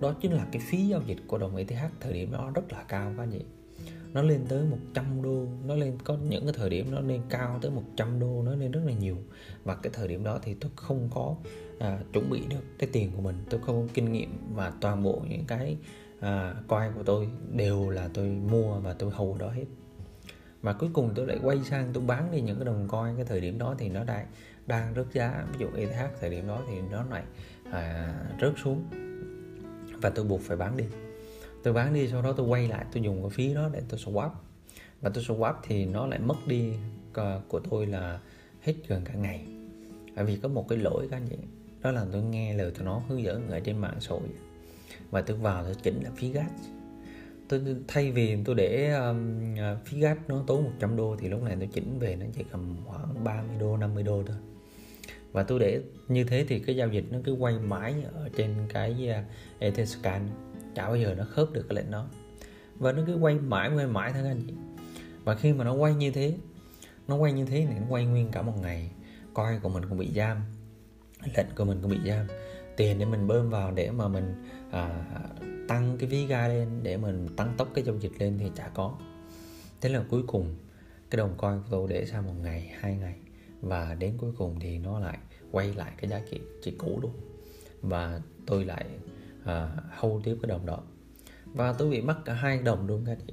Đó 0.00 0.14
chính 0.20 0.32
là 0.32 0.46
cái 0.52 0.62
phí 0.70 0.86
giao 0.86 1.02
dịch 1.06 1.18
của 1.26 1.38
đồng 1.38 1.56
ETH 1.56 1.92
thời 2.00 2.12
điểm 2.12 2.32
đó 2.32 2.50
rất 2.54 2.72
là 2.72 2.82
cao 2.82 3.12
các 3.16 3.22
anh 3.22 3.30
chị. 3.30 3.44
Nó 4.12 4.22
lên 4.22 4.44
tới 4.48 4.64
100 4.64 5.22
đô 5.22 5.46
nó 5.66 5.74
lên 5.74 5.98
có 6.04 6.16
những 6.28 6.44
cái 6.44 6.52
thời 6.56 6.70
điểm 6.70 6.90
nó 6.90 7.00
lên 7.00 7.20
cao 7.28 7.58
tới 7.62 7.70
100 7.70 8.20
đô 8.20 8.42
nó 8.42 8.54
lên 8.54 8.70
rất 8.70 8.80
là 8.84 8.92
nhiều. 8.92 9.16
Và 9.64 9.74
cái 9.74 9.92
thời 9.96 10.08
điểm 10.08 10.24
đó 10.24 10.38
thì 10.42 10.54
tôi 10.54 10.70
không 10.76 11.08
có 11.14 11.36
à, 11.78 12.00
chuẩn 12.12 12.30
bị 12.30 12.42
được 12.50 12.78
cái 12.78 12.88
tiền 12.92 13.10
của 13.16 13.22
mình. 13.22 13.36
Tôi 13.50 13.60
không 13.60 13.86
có 13.86 13.92
kinh 13.94 14.12
nghiệm 14.12 14.38
và 14.54 14.72
toàn 14.80 15.02
bộ 15.02 15.22
những 15.28 15.44
cái 15.46 15.76
à, 16.20 16.54
coin 16.68 16.92
của 16.94 17.02
tôi 17.02 17.28
đều 17.52 17.90
là 17.90 18.08
tôi 18.14 18.28
mua 18.28 18.80
và 18.80 18.92
tôi 18.92 19.10
hầu 19.10 19.36
đó 19.38 19.50
hết 19.50 19.64
mà 20.62 20.72
cuối 20.72 20.90
cùng 20.92 21.12
tôi 21.14 21.26
lại 21.26 21.38
quay 21.42 21.64
sang 21.64 21.90
tôi 21.92 22.02
bán 22.06 22.30
đi 22.32 22.40
những 22.40 22.56
cái 22.56 22.64
đồng 22.64 22.88
coin. 22.88 23.16
Cái 23.16 23.24
thời 23.24 23.40
điểm 23.40 23.58
đó 23.58 23.74
thì 23.78 23.88
nó 23.88 24.04
đang 24.04 24.26
đang 24.66 24.94
rớt 24.94 25.06
giá. 25.12 25.46
Ví 25.52 25.58
dụ 25.58 25.66
ETH 25.76 26.20
thời 26.20 26.30
điểm 26.30 26.48
đó 26.48 26.62
thì 26.68 26.80
nó 26.90 27.04
lại 27.10 27.22
à, 27.70 28.14
rớt 28.40 28.52
xuống. 28.64 28.84
Và 30.02 30.10
tôi 30.10 30.24
buộc 30.24 30.40
phải 30.40 30.56
bán 30.56 30.76
đi. 30.76 30.84
Tôi 31.62 31.74
bán 31.74 31.94
đi 31.94 32.08
sau 32.08 32.22
đó 32.22 32.32
tôi 32.32 32.46
quay 32.46 32.68
lại 32.68 32.84
tôi 32.92 33.02
dùng 33.02 33.22
cái 33.22 33.30
phí 33.30 33.54
đó 33.54 33.70
để 33.72 33.82
tôi 33.88 34.00
swap. 34.04 34.30
Và 35.00 35.10
tôi 35.14 35.24
swap 35.24 35.54
thì 35.62 35.84
nó 35.86 36.06
lại 36.06 36.18
mất 36.18 36.46
đi 36.46 36.72
ờ, 37.14 37.40
của 37.48 37.60
tôi 37.70 37.86
là 37.86 38.20
hết 38.60 38.74
gần 38.88 39.02
cả 39.04 39.14
ngày. 39.14 39.46
Bởi 40.16 40.24
vì 40.24 40.36
có 40.36 40.48
một 40.48 40.68
cái 40.68 40.78
lỗi 40.78 41.08
các 41.10 41.16
anh 41.16 41.26
chị. 41.30 41.36
Đó 41.82 41.90
là 41.90 42.06
tôi 42.12 42.22
nghe 42.22 42.54
lời 42.54 42.70
tụi 42.70 42.84
nó 42.84 43.02
hướng 43.08 43.22
dẫn 43.22 43.50
ở 43.50 43.60
trên 43.60 43.78
mạng 43.78 43.96
xã 44.00 44.10
hội. 44.10 44.28
Và 45.10 45.20
tôi 45.20 45.36
vào 45.36 45.64
tôi 45.64 45.74
chỉnh 45.82 46.00
là 46.04 46.10
phí 46.16 46.30
gas 46.32 46.50
tôi 47.48 47.60
thay 47.88 48.12
vì 48.12 48.36
tôi 48.44 48.54
để 48.54 48.90
um, 48.92 49.58
à, 49.58 49.76
phí 49.84 50.00
gas 50.00 50.18
nó 50.28 50.44
tốn 50.46 50.64
100 50.64 50.96
đô 50.96 51.16
thì 51.20 51.28
lúc 51.28 51.42
này 51.42 51.56
tôi 51.58 51.68
chỉnh 51.72 51.98
về 51.98 52.16
nó 52.16 52.26
chỉ 52.36 52.44
cầm 52.50 52.76
khoảng 52.86 53.24
30 53.24 53.56
đô 53.60 53.76
50 53.76 54.02
đô 54.02 54.22
thôi. 54.26 54.36
Và 55.32 55.42
tôi 55.42 55.58
để 55.58 55.80
như 56.08 56.24
thế 56.24 56.44
thì 56.48 56.58
cái 56.58 56.76
giao 56.76 56.88
dịch 56.88 57.04
nó 57.10 57.18
cứ 57.24 57.32
quay 57.32 57.58
mãi 57.58 57.94
ở 58.14 58.28
trên 58.36 58.54
cái 58.68 59.10
à, 59.10 59.18
uh, 59.18 59.60
Etherscan 59.60 60.28
chả 60.74 60.86
bao 60.86 60.96
giờ 60.96 61.14
nó 61.18 61.24
khớp 61.24 61.52
được 61.52 61.66
cái 61.68 61.76
lệnh 61.76 61.90
đó. 61.90 62.08
Và 62.78 62.92
nó 62.92 63.02
cứ 63.06 63.16
quay 63.16 63.34
mãi 63.34 63.70
quay 63.74 63.86
mãi 63.86 64.12
thôi 64.12 64.22
anh 64.28 64.42
chị. 64.46 64.52
Và 65.24 65.34
khi 65.34 65.52
mà 65.52 65.64
nó 65.64 65.74
quay 65.74 65.94
như 65.94 66.10
thế 66.10 66.34
nó 67.08 67.16
quay 67.16 67.32
như 67.32 67.44
thế 67.44 67.66
thì 67.70 67.74
nó 67.80 67.86
quay 67.88 68.04
nguyên 68.04 68.30
cả 68.30 68.42
một 68.42 68.54
ngày. 68.62 68.90
Coi 69.34 69.58
của 69.58 69.68
mình 69.68 69.82
cũng 69.88 69.98
bị 69.98 70.10
giam 70.16 70.42
lệnh 71.36 71.46
của 71.56 71.64
mình 71.64 71.78
cũng 71.82 71.90
bị 71.90 71.98
giam. 72.06 72.26
Tiền 72.76 72.98
để 72.98 73.04
mình 73.04 73.26
bơm 73.26 73.50
vào 73.50 73.72
để 73.72 73.90
mà 73.90 74.08
mình 74.08 74.34
à, 74.70 75.04
tăng 75.68 75.96
cái 75.98 76.08
ví 76.08 76.26
ga 76.26 76.48
lên 76.48 76.68
để 76.82 76.96
mình 76.96 77.28
tăng 77.36 77.54
tốc 77.56 77.68
cái 77.74 77.84
giao 77.84 77.96
dịch 77.96 78.12
lên 78.18 78.38
thì 78.38 78.50
chả 78.56 78.68
có. 78.68 78.98
Thế 79.80 79.88
là 79.88 80.04
cuối 80.10 80.22
cùng 80.26 80.54
cái 81.10 81.16
đồng 81.16 81.34
coin 81.36 81.58
của 81.58 81.66
tôi 81.70 81.88
để 81.88 82.06
sau 82.06 82.22
một 82.22 82.34
ngày 82.42 82.72
hai 82.80 82.96
ngày. 82.96 83.16
Và 83.60 83.94
đến 83.94 84.14
cuối 84.18 84.32
cùng 84.38 84.60
thì 84.60 84.78
nó 84.78 85.00
lại 85.00 85.18
quay 85.50 85.74
lại 85.74 85.92
cái 85.96 86.10
giá 86.10 86.20
trị 86.30 86.40
chỉ 86.62 86.70
cũ 86.70 86.98
luôn. 87.02 87.12
Và 87.82 88.20
tôi 88.46 88.64
lại 88.64 88.86
à, 89.44 89.76
hâu 89.90 90.20
tiếp 90.24 90.36
cái 90.42 90.48
đồng 90.48 90.66
đó. 90.66 90.82
Và 91.44 91.72
tôi 91.72 91.90
bị 91.90 92.00
mất 92.00 92.24
cả 92.24 92.34
hai 92.34 92.62
đồng 92.62 92.86
luôn 92.86 93.04
các 93.06 93.18
chị. 93.26 93.32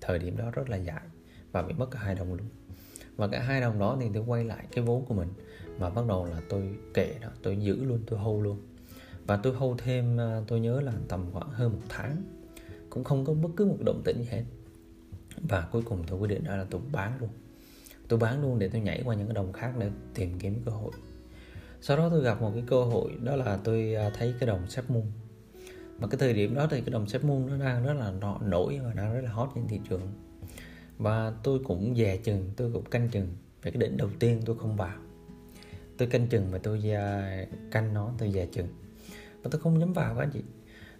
Thời 0.00 0.18
điểm 0.18 0.36
đó 0.36 0.50
rất 0.50 0.70
là 0.70 0.76
dài 0.76 1.02
và 1.52 1.62
bị 1.62 1.74
mất 1.74 1.90
cả 1.90 1.98
hai 1.98 2.14
đồng 2.14 2.34
luôn. 2.34 2.48
Và 3.16 3.28
cả 3.28 3.40
hai 3.40 3.60
đồng 3.60 3.78
đó 3.78 3.96
thì 4.00 4.06
tôi 4.14 4.22
quay 4.26 4.44
lại 4.44 4.66
cái 4.72 4.84
vốn 4.84 5.04
của 5.04 5.14
mình. 5.14 5.28
Và 5.78 5.90
bắt 5.90 6.06
đầu 6.08 6.26
là 6.26 6.40
tôi 6.48 6.76
kệ 6.94 7.14
đó 7.20 7.28
tôi 7.42 7.56
giữ 7.56 7.84
luôn 7.84 8.02
tôi 8.06 8.18
hâu 8.18 8.42
luôn 8.42 8.60
và 9.26 9.36
tôi 9.36 9.54
hold 9.54 9.80
thêm 9.82 10.16
ờ, 10.16 10.44
tôi 10.46 10.60
nhớ 10.60 10.80
là 10.80 10.92
tầm 11.08 11.26
khoảng 11.32 11.50
hơn 11.50 11.72
một 11.72 11.82
tháng. 11.88 12.22
Cũng 12.90 13.04
không 13.04 13.24
có 13.24 13.34
bất 13.34 13.48
cứ 13.56 13.64
một 13.64 13.76
động 13.80 14.02
tĩnh 14.04 14.18
gì 14.18 14.28
hết. 14.30 14.44
Và 15.48 15.68
cuối 15.72 15.82
cùng 15.82 16.04
tôi 16.06 16.18
quyết 16.18 16.28
định 16.28 16.44
ra 16.44 16.56
là 16.56 16.66
tôi 16.70 16.80
bán 16.92 17.12
luôn. 17.20 17.30
Tôi 18.08 18.18
bán 18.18 18.42
luôn 18.42 18.58
để 18.58 18.68
tôi 18.68 18.80
nhảy 18.80 19.02
qua 19.04 19.14
những 19.14 19.26
cái 19.26 19.34
đồng 19.34 19.52
khác 19.52 19.72
để 19.78 19.90
tìm 20.14 20.38
kiếm 20.38 20.62
cơ 20.64 20.72
hội. 20.72 20.92
Sau 21.80 21.96
đó 21.96 22.08
tôi 22.08 22.22
gặp 22.22 22.42
một 22.42 22.50
cái 22.54 22.64
cơ 22.66 22.84
hội, 22.84 23.10
đó 23.22 23.36
là 23.36 23.58
tôi 23.64 23.94
ờ, 23.94 24.10
thấy 24.18 24.34
cái 24.40 24.46
đồng 24.46 24.70
sép 24.70 24.90
mung 24.90 25.12
mà 25.98 26.08
cái 26.08 26.18
thời 26.18 26.32
điểm 26.32 26.54
đó 26.54 26.66
thì 26.70 26.80
cái 26.80 26.90
đồng 26.90 27.08
sép 27.08 27.24
mung 27.24 27.46
nó 27.46 27.64
đang 27.64 27.84
rất 27.84 27.92
là 27.92 28.12
nổi 28.40 28.80
và 28.84 28.92
đang 28.92 29.14
rất 29.14 29.20
là 29.20 29.30
hot 29.30 29.48
trên 29.54 29.68
thị 29.68 29.80
trường. 29.88 30.12
Và 30.98 31.32
tôi 31.42 31.58
cũng 31.64 31.94
dè 31.96 32.16
chừng, 32.16 32.50
tôi 32.56 32.72
cũng 32.72 32.84
canh 32.84 33.08
chừng 33.08 33.28
về 33.62 33.70
cái 33.70 33.80
đỉnh 33.80 33.96
đầu 33.96 34.08
tiên 34.18 34.40
tôi 34.44 34.56
không 34.58 34.76
vào. 34.76 34.98
Tôi 35.98 36.08
canh 36.08 36.26
chừng 36.26 36.50
và 36.50 36.58
tôi 36.58 36.90
ờ, 36.90 37.22
canh 37.70 37.94
nó, 37.94 38.12
tôi 38.18 38.32
dè 38.32 38.46
chừng 38.46 38.68
và 39.44 39.50
tôi 39.50 39.60
không 39.60 39.78
nhắm 39.78 39.92
vào 39.92 40.14
các 40.14 40.22
anh 40.22 40.30
chị. 40.32 40.40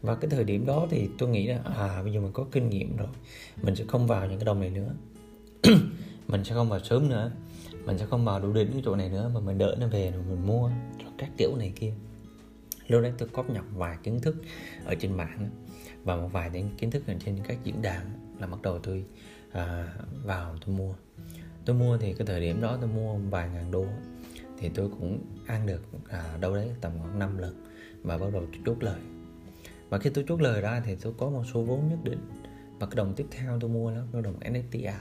Và 0.02 0.14
cái 0.14 0.30
thời 0.30 0.44
điểm 0.44 0.66
đó 0.66 0.86
thì 0.90 1.08
tôi 1.18 1.28
nghĩ 1.28 1.46
là 1.46 1.60
à 1.76 2.02
bây 2.02 2.12
giờ 2.12 2.20
mình 2.20 2.32
có 2.32 2.46
kinh 2.52 2.70
nghiệm 2.70 2.96
rồi. 2.96 3.08
Mình 3.62 3.76
sẽ 3.76 3.84
không 3.88 4.06
vào 4.06 4.26
những 4.26 4.38
cái 4.38 4.44
đồng 4.44 4.60
này 4.60 4.70
nữa. 4.70 4.94
Mình 6.28 6.44
sẽ 6.44 6.54
không 6.54 6.68
vào 6.68 6.80
sớm 6.80 7.08
nữa. 7.08 7.30
Mình 7.84 7.98
sẽ 7.98 8.06
không 8.06 8.24
vào 8.24 8.40
đủ 8.40 8.52
đỉnh 8.52 8.72
cái 8.72 8.82
chỗ 8.84 8.96
này 8.96 9.08
nữa 9.08 9.30
mà 9.34 9.40
mình 9.40 9.58
đợi 9.58 9.76
nó 9.80 9.86
về 9.86 10.10
rồi 10.10 10.22
mình 10.28 10.46
mua 10.46 10.68
rồi 11.02 11.12
các 11.18 11.30
kiểu 11.38 11.56
này 11.56 11.72
kia. 11.76 11.92
Lúc 12.88 13.02
đấy 13.02 13.12
tôi 13.18 13.28
cóp 13.28 13.50
nhọc 13.50 13.64
vài 13.74 13.96
kiến 14.02 14.20
thức 14.20 14.36
ở 14.84 14.94
trên 14.94 15.16
mạng 15.16 15.50
và 16.04 16.16
một 16.16 16.28
vài 16.32 16.50
những 16.50 16.70
kiến 16.78 16.90
thức 16.90 17.02
ở 17.06 17.14
trên 17.24 17.38
các 17.48 17.58
diễn 17.64 17.82
đàn 17.82 18.06
là 18.40 18.46
bắt 18.46 18.62
đầu 18.62 18.78
tôi 18.78 19.04
à, 19.52 19.94
vào 20.24 20.56
tôi 20.66 20.76
mua. 20.76 20.94
Tôi 21.64 21.76
mua 21.76 21.98
thì 21.98 22.12
cái 22.12 22.26
thời 22.26 22.40
điểm 22.40 22.60
đó 22.60 22.78
tôi 22.80 22.90
mua 22.90 23.14
vài 23.14 23.48
ngàn 23.48 23.70
đô 23.70 23.86
thì 24.58 24.70
tôi 24.74 24.88
cũng 24.88 25.18
ăn 25.46 25.66
được 25.66 25.82
à, 26.08 26.36
đâu 26.40 26.54
đấy 26.54 26.70
tầm 26.80 26.92
khoảng 27.00 27.18
5 27.18 27.38
lần 27.38 27.64
và 28.04 28.18
bắt 28.18 28.26
đầu 28.32 28.42
tôi 28.52 28.60
chốt 28.66 28.76
lời. 28.80 29.00
Và 29.88 29.98
khi 29.98 30.10
tôi 30.10 30.24
chốt 30.28 30.40
lời 30.40 30.60
ra 30.60 30.82
thì 30.86 30.96
tôi 31.00 31.12
có 31.18 31.30
một 31.30 31.44
số 31.52 31.62
vốn 31.62 31.88
nhất 31.88 31.98
định. 32.04 32.20
Và 32.78 32.86
cái 32.86 32.96
đồng 32.96 33.14
tiếp 33.14 33.26
theo 33.30 33.58
tôi 33.60 33.70
mua 33.70 33.90
đó 33.90 34.02
là 34.12 34.20
đồng 34.20 34.40
nfta 34.40 34.92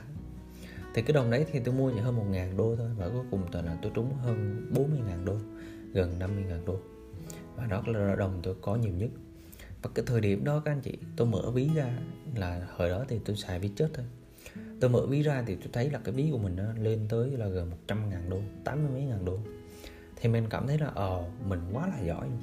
thì 0.94 1.02
cái 1.02 1.12
đồng 1.12 1.30
đấy 1.30 1.46
thì 1.52 1.60
tôi 1.60 1.74
mua 1.74 1.90
chỉ 1.90 1.98
hơn 1.98 2.16
một 2.16 2.24
ngàn 2.30 2.56
đô 2.56 2.76
thôi, 2.76 2.90
và 2.96 3.08
cuối 3.08 3.24
cùng 3.30 3.42
toàn 3.52 3.64
là 3.64 3.78
tôi 3.82 3.92
trúng 3.94 4.14
hơn 4.14 4.66
40 4.74 4.98
ngàn 5.06 5.24
đô, 5.24 5.36
gần 5.92 6.18
50 6.18 6.44
ngàn 6.48 6.64
đô. 6.64 6.78
Và 7.56 7.66
đó 7.66 7.82
là 7.86 8.16
đồng 8.16 8.40
tôi 8.42 8.54
có 8.60 8.76
nhiều 8.76 8.92
nhất. 8.92 9.10
Và 9.82 9.90
cái 9.94 10.04
thời 10.08 10.20
điểm 10.20 10.44
đó 10.44 10.62
các 10.64 10.72
anh 10.72 10.80
chị, 10.80 10.98
tôi 11.16 11.26
mở 11.26 11.50
ví 11.50 11.68
ra 11.74 11.98
là 12.34 12.66
hồi 12.76 12.88
đó 12.88 13.04
thì 13.08 13.20
tôi 13.24 13.36
xài 13.36 13.58
ví 13.58 13.70
chết 13.76 13.88
thôi. 13.94 14.06
Tôi 14.80 14.90
mở 14.90 15.06
ví 15.06 15.22
ra 15.22 15.44
thì 15.46 15.54
tôi 15.54 15.68
thấy 15.72 15.90
là 15.90 15.98
cái 16.04 16.14
ví 16.14 16.28
của 16.32 16.38
mình 16.38 16.56
nó 16.56 16.64
lên 16.78 17.06
tới 17.08 17.30
là 17.30 17.48
gần 17.48 17.70
100 17.70 18.10
ngàn 18.10 18.30
đô 18.30 18.40
80 18.64 18.90
mấy 18.92 19.02
ngàn 19.02 19.24
đô. 19.24 19.38
Thì 20.16 20.28
mình 20.28 20.46
cảm 20.50 20.66
thấy 20.66 20.78
là 20.78 20.86
ờ 20.94 21.24
mình 21.48 21.60
quá 21.72 21.86
là 21.86 22.00
giỏi 22.00 22.26
luôn 22.28 22.40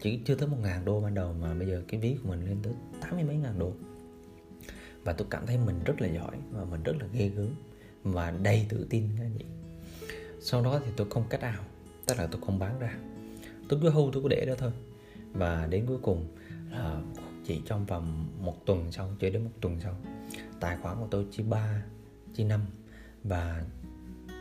chỉ 0.00 0.20
chưa 0.24 0.34
tới 0.34 0.48
một 0.48 0.56
ngàn 0.62 0.84
đô 0.84 1.00
ban 1.00 1.14
đầu 1.14 1.32
mà 1.32 1.54
bây 1.54 1.66
giờ 1.68 1.82
cái 1.88 2.00
ví 2.00 2.16
của 2.22 2.28
mình 2.28 2.46
lên 2.46 2.58
tới 2.62 2.72
tám 3.00 3.16
mươi 3.16 3.24
mấy 3.24 3.36
ngàn 3.36 3.58
đô. 3.58 3.72
Và 5.04 5.12
tôi 5.12 5.26
cảm 5.30 5.46
thấy 5.46 5.58
mình 5.66 5.80
rất 5.84 6.00
là 6.00 6.08
giỏi 6.08 6.36
và 6.52 6.64
mình 6.64 6.82
rất 6.82 6.92
là 7.00 7.06
ghê 7.12 7.28
gớm 7.28 7.48
và 8.02 8.30
đầy 8.30 8.66
tự 8.68 8.86
tin 8.90 9.08
các 9.18 9.24
anh 9.24 9.34
chị. 9.38 9.44
Sau 10.40 10.62
đó 10.62 10.80
thì 10.84 10.92
tôi 10.96 11.06
không 11.10 11.24
cắt 11.30 11.40
ảo 11.40 11.62
tức 12.06 12.18
là 12.18 12.26
tôi 12.26 12.40
không 12.46 12.58
bán 12.58 12.78
ra. 12.78 12.98
Tôi 13.68 13.80
cứ 13.82 13.90
hưu 13.90 14.10
tôi 14.12 14.22
cứ 14.22 14.28
để 14.28 14.44
đó 14.46 14.54
thôi. 14.58 14.72
Và 15.32 15.66
đến 15.70 15.86
cuối 15.86 15.98
cùng 16.02 16.26
là 16.70 17.02
chỉ 17.44 17.62
trong 17.66 17.86
vòng 17.86 18.26
một 18.40 18.66
tuần 18.66 18.92
sau 18.92 19.10
chưa 19.20 19.30
đến 19.30 19.44
một 19.44 19.50
tuần 19.60 19.80
sau, 19.80 19.94
tài 20.60 20.76
khoản 20.76 20.96
của 20.98 21.06
tôi 21.10 21.26
chỉ 21.30 21.42
3 21.42 21.82
chỉ 22.34 22.44
5 22.44 22.60
và 23.24 23.64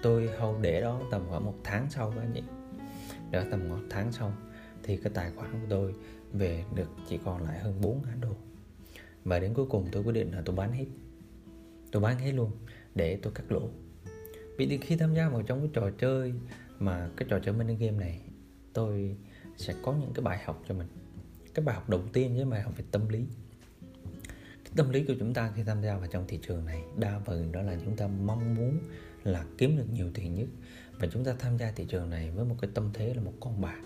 tôi 0.03 0.29
hầu 0.39 0.57
để 0.61 0.81
đó 0.81 1.01
tầm 1.11 1.21
khoảng 1.29 1.45
một 1.45 1.55
tháng 1.63 1.87
sau 1.89 2.11
các 2.11 2.21
anh 2.21 2.31
chị. 2.33 2.43
Đó 3.31 3.41
tầm 3.51 3.69
một 3.69 3.79
tháng 3.89 4.11
sau 4.11 4.33
thì 4.87 4.97
cái 4.97 5.11
tài 5.15 5.31
khoản 5.31 5.51
của 5.51 5.67
tôi 5.69 5.93
về 6.33 6.63
được 6.75 6.89
chỉ 7.09 7.19
còn 7.25 7.43
lại 7.43 7.59
hơn 7.59 7.81
4 7.81 8.01
ngàn 8.05 8.21
đô. 8.21 8.35
Và 9.23 9.39
đến 9.39 9.53
cuối 9.53 9.65
cùng 9.69 9.87
tôi 9.91 10.03
quyết 10.03 10.13
định 10.13 10.31
là 10.31 10.41
tôi 10.45 10.55
bán 10.55 10.71
hết. 10.71 10.85
Tôi 11.91 12.01
bán 12.01 12.19
hết 12.19 12.31
luôn 12.31 12.51
để 12.95 13.19
tôi 13.21 13.33
cắt 13.33 13.51
lỗ. 13.51 13.69
Vì 14.57 14.77
khi 14.77 14.95
tham 14.95 15.15
gia 15.15 15.29
vào 15.29 15.41
trong 15.41 15.59
cái 15.59 15.69
trò 15.73 15.89
chơi 15.99 16.33
mà 16.79 17.09
cái 17.17 17.27
trò 17.29 17.39
chơi 17.39 17.53
mini 17.53 17.75
game 17.75 17.97
này, 17.97 18.21
tôi 18.73 19.17
sẽ 19.57 19.75
có 19.83 19.93
những 19.93 20.13
cái 20.13 20.23
bài 20.23 20.39
học 20.45 20.63
cho 20.67 20.75
mình. 20.75 20.87
Cái 21.53 21.65
bài 21.65 21.75
học 21.75 21.89
đầu 21.89 22.01
tiên 22.13 22.35
với 22.35 22.45
bài 22.45 22.61
học 22.61 22.73
về 22.77 22.83
tâm 22.91 23.09
lý. 23.09 23.25
Cái 24.63 24.73
tâm 24.75 24.89
lý 24.89 25.03
của 25.03 25.13
chúng 25.19 25.33
ta 25.33 25.51
khi 25.55 25.63
tham 25.63 25.81
gia 25.81 25.97
vào 25.97 26.07
trong 26.07 26.25
thị 26.27 26.39
trường 26.47 26.65
này, 26.65 26.83
đa 26.97 27.19
phần 27.25 27.51
đó 27.51 27.61
là 27.61 27.77
chúng 27.85 27.95
ta 27.95 28.07
mong 28.07 28.55
muốn 28.55 28.77
là 29.23 29.45
kiếm 29.57 29.77
được 29.77 29.87
nhiều 29.93 30.11
tiền 30.13 30.35
nhất. 30.35 30.47
Và 30.99 31.07
chúng 31.11 31.23
ta 31.23 31.35
tham 31.39 31.57
gia 31.57 31.71
thị 31.71 31.85
trường 31.89 32.09
này 32.09 32.31
với 32.31 32.45
một 32.45 32.55
cái 32.61 32.69
tâm 32.73 32.89
thế 32.93 33.13
là 33.13 33.21
một 33.21 33.33
con 33.39 33.61
bạc 33.61 33.81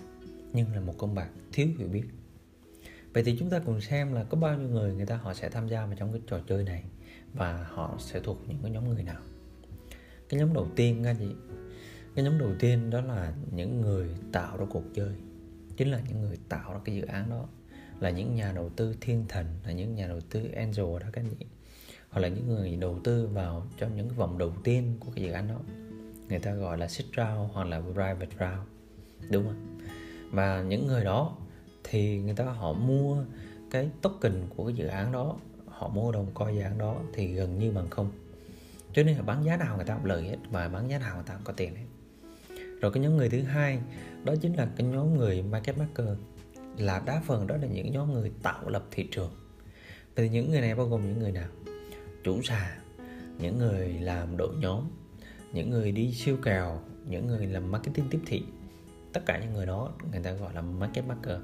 nhưng 0.53 0.73
là 0.73 0.79
một 0.79 0.93
con 0.97 1.15
bạc 1.15 1.29
thiếu 1.53 1.67
hiểu 1.77 1.87
biết. 1.87 2.03
Vậy 3.13 3.23
thì 3.23 3.35
chúng 3.39 3.49
ta 3.49 3.59
cùng 3.59 3.81
xem 3.81 4.13
là 4.13 4.23
có 4.23 4.37
bao 4.37 4.57
nhiêu 4.57 4.69
người 4.69 4.93
người 4.93 5.05
ta 5.05 5.17
họ 5.17 5.33
sẽ 5.33 5.49
tham 5.49 5.67
gia 5.67 5.85
vào 5.85 5.95
trong 5.95 6.11
cái 6.11 6.21
trò 6.27 6.39
chơi 6.47 6.63
này 6.63 6.83
và 7.33 7.67
họ 7.71 7.95
sẽ 7.99 8.19
thuộc 8.19 8.37
những 8.47 8.57
cái 8.61 8.71
nhóm 8.71 8.89
người 8.89 9.03
nào. 9.03 9.21
Cái 10.29 10.39
nhóm 10.39 10.53
đầu 10.53 10.67
tiên 10.75 11.01
các 11.03 11.15
chị, 11.19 11.35
cái 12.15 12.25
nhóm 12.25 12.37
đầu 12.39 12.51
tiên 12.59 12.89
đó 12.89 13.01
là 13.01 13.33
những 13.51 13.81
người 13.81 14.09
tạo 14.31 14.57
ra 14.57 14.65
cuộc 14.69 14.83
chơi, 14.93 15.15
chính 15.77 15.91
là 15.91 16.01
những 16.07 16.21
người 16.21 16.37
tạo 16.49 16.73
ra 16.73 16.79
cái 16.85 16.95
dự 16.95 17.01
án 17.01 17.29
đó. 17.29 17.47
Là 17.99 18.09
những 18.09 18.35
nhà 18.35 18.51
đầu 18.51 18.69
tư 18.69 18.95
thiên 19.01 19.25
thần, 19.29 19.45
là 19.65 19.71
những 19.71 19.95
nhà 19.95 20.07
đầu 20.07 20.21
tư 20.21 20.49
angel 20.55 20.85
đó 21.01 21.07
các 21.13 21.25
chị. 21.39 21.45
Hoặc 22.09 22.21
là 22.21 22.27
những 22.27 22.47
người 22.47 22.75
đầu 22.75 22.99
tư 23.03 23.27
vào 23.27 23.67
trong 23.77 23.95
những 23.95 24.09
cái 24.09 24.17
vòng 24.17 24.37
đầu 24.37 24.53
tiên 24.63 24.97
của 24.99 25.11
cái 25.15 25.25
dự 25.25 25.31
án 25.31 25.47
đó. 25.47 25.59
Người 26.29 26.39
ta 26.39 26.53
gọi 26.53 26.77
là 26.77 26.87
seed 26.87 27.07
round 27.17 27.51
hoặc 27.53 27.67
là 27.67 27.81
private 27.81 28.35
round, 28.39 28.67
đúng 29.31 29.43
không 29.43 29.79
và 30.31 30.61
những 30.61 30.87
người 30.87 31.03
đó 31.03 31.37
thì 31.83 32.19
người 32.19 32.35
ta 32.35 32.43
họ 32.43 32.73
mua 32.73 33.23
cái 33.71 33.89
token 34.01 34.33
của 34.55 34.65
cái 34.65 34.75
dự 34.75 34.87
án 34.87 35.11
đó, 35.11 35.37
họ 35.67 35.87
mua 35.87 36.11
đồng 36.11 36.27
coi 36.33 36.55
dự 36.55 36.61
án 36.61 36.77
đó 36.77 36.95
thì 37.13 37.33
gần 37.33 37.59
như 37.59 37.71
bằng 37.71 37.89
không. 37.89 38.11
Cho 38.93 39.03
nên 39.03 39.15
là 39.15 39.21
bán 39.21 39.45
giá 39.45 39.57
nào 39.57 39.75
người 39.75 39.85
ta 39.85 39.95
cũng 39.95 40.05
lời 40.05 40.23
hết 40.23 40.37
và 40.51 40.67
bán 40.67 40.89
giá 40.89 40.99
nào 40.99 41.15
người 41.15 41.23
ta 41.27 41.33
cũng 41.33 41.43
có 41.43 41.53
tiền 41.53 41.75
hết. 41.75 41.85
Rồi 42.81 42.91
cái 42.91 43.03
nhóm 43.03 43.17
người 43.17 43.29
thứ 43.29 43.41
hai, 43.41 43.79
đó 44.23 44.35
chính 44.41 44.53
là 44.53 44.69
cái 44.75 44.87
nhóm 44.87 45.17
người 45.17 45.41
market 45.41 45.77
maker, 45.77 46.07
là 46.77 47.01
đa 47.05 47.21
phần 47.25 47.47
đó 47.47 47.57
là 47.57 47.67
những 47.67 47.91
nhóm 47.91 48.13
người 48.13 48.31
tạo 48.43 48.69
lập 48.69 48.85
thị 48.91 49.07
trường. 49.11 49.31
Thì 50.15 50.29
những 50.29 50.51
người 50.51 50.61
này 50.61 50.75
bao 50.75 50.87
gồm 50.87 51.07
những 51.07 51.19
người 51.19 51.31
nào? 51.31 51.47
Chủ 52.23 52.41
sàn 52.41 52.79
những 53.39 53.57
người 53.57 53.89
làm 53.89 54.37
đội 54.37 54.55
nhóm, 54.59 54.83
những 55.53 55.69
người 55.69 55.91
đi 55.91 56.13
siêu 56.13 56.37
kèo 56.43 56.79
những 57.07 57.27
người 57.27 57.47
làm 57.47 57.71
marketing 57.71 58.05
tiếp 58.09 58.19
thị 58.25 58.43
tất 59.13 59.21
cả 59.25 59.39
những 59.39 59.53
người 59.53 59.65
đó 59.65 59.93
người 60.11 60.21
ta 60.23 60.31
gọi 60.31 60.53
là 60.53 60.61
market 60.61 61.05
maker. 61.07 61.37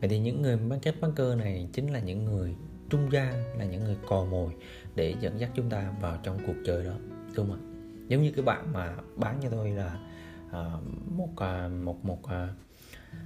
Vậy 0.00 0.08
thì 0.08 0.18
những 0.18 0.42
người 0.42 0.56
market 0.56 1.00
maker 1.00 1.36
này 1.38 1.68
chính 1.72 1.92
là 1.92 2.00
những 2.00 2.24
người 2.24 2.54
trung 2.90 3.12
gian 3.12 3.58
là 3.58 3.64
những 3.64 3.84
người 3.84 3.96
cò 4.08 4.24
mồi 4.24 4.52
để 4.94 5.14
dẫn 5.20 5.40
dắt 5.40 5.50
chúng 5.54 5.70
ta 5.70 5.94
vào 6.00 6.18
trong 6.22 6.38
cuộc 6.46 6.54
chơi 6.66 6.84
đó 6.84 6.94
đúng 7.34 7.48
không 7.48 7.52
ạ? 7.52 7.60
Giống 8.08 8.22
như 8.22 8.32
cái 8.32 8.44
bạn 8.44 8.72
mà 8.72 8.96
bán 9.16 9.38
cho 9.42 9.48
tôi 9.50 9.70
là 9.70 9.98
uh, 10.46 10.82
một 11.16 11.28
uh, 11.30 11.72
một 11.84 12.04
một 12.04 12.20
uh, 12.24 12.30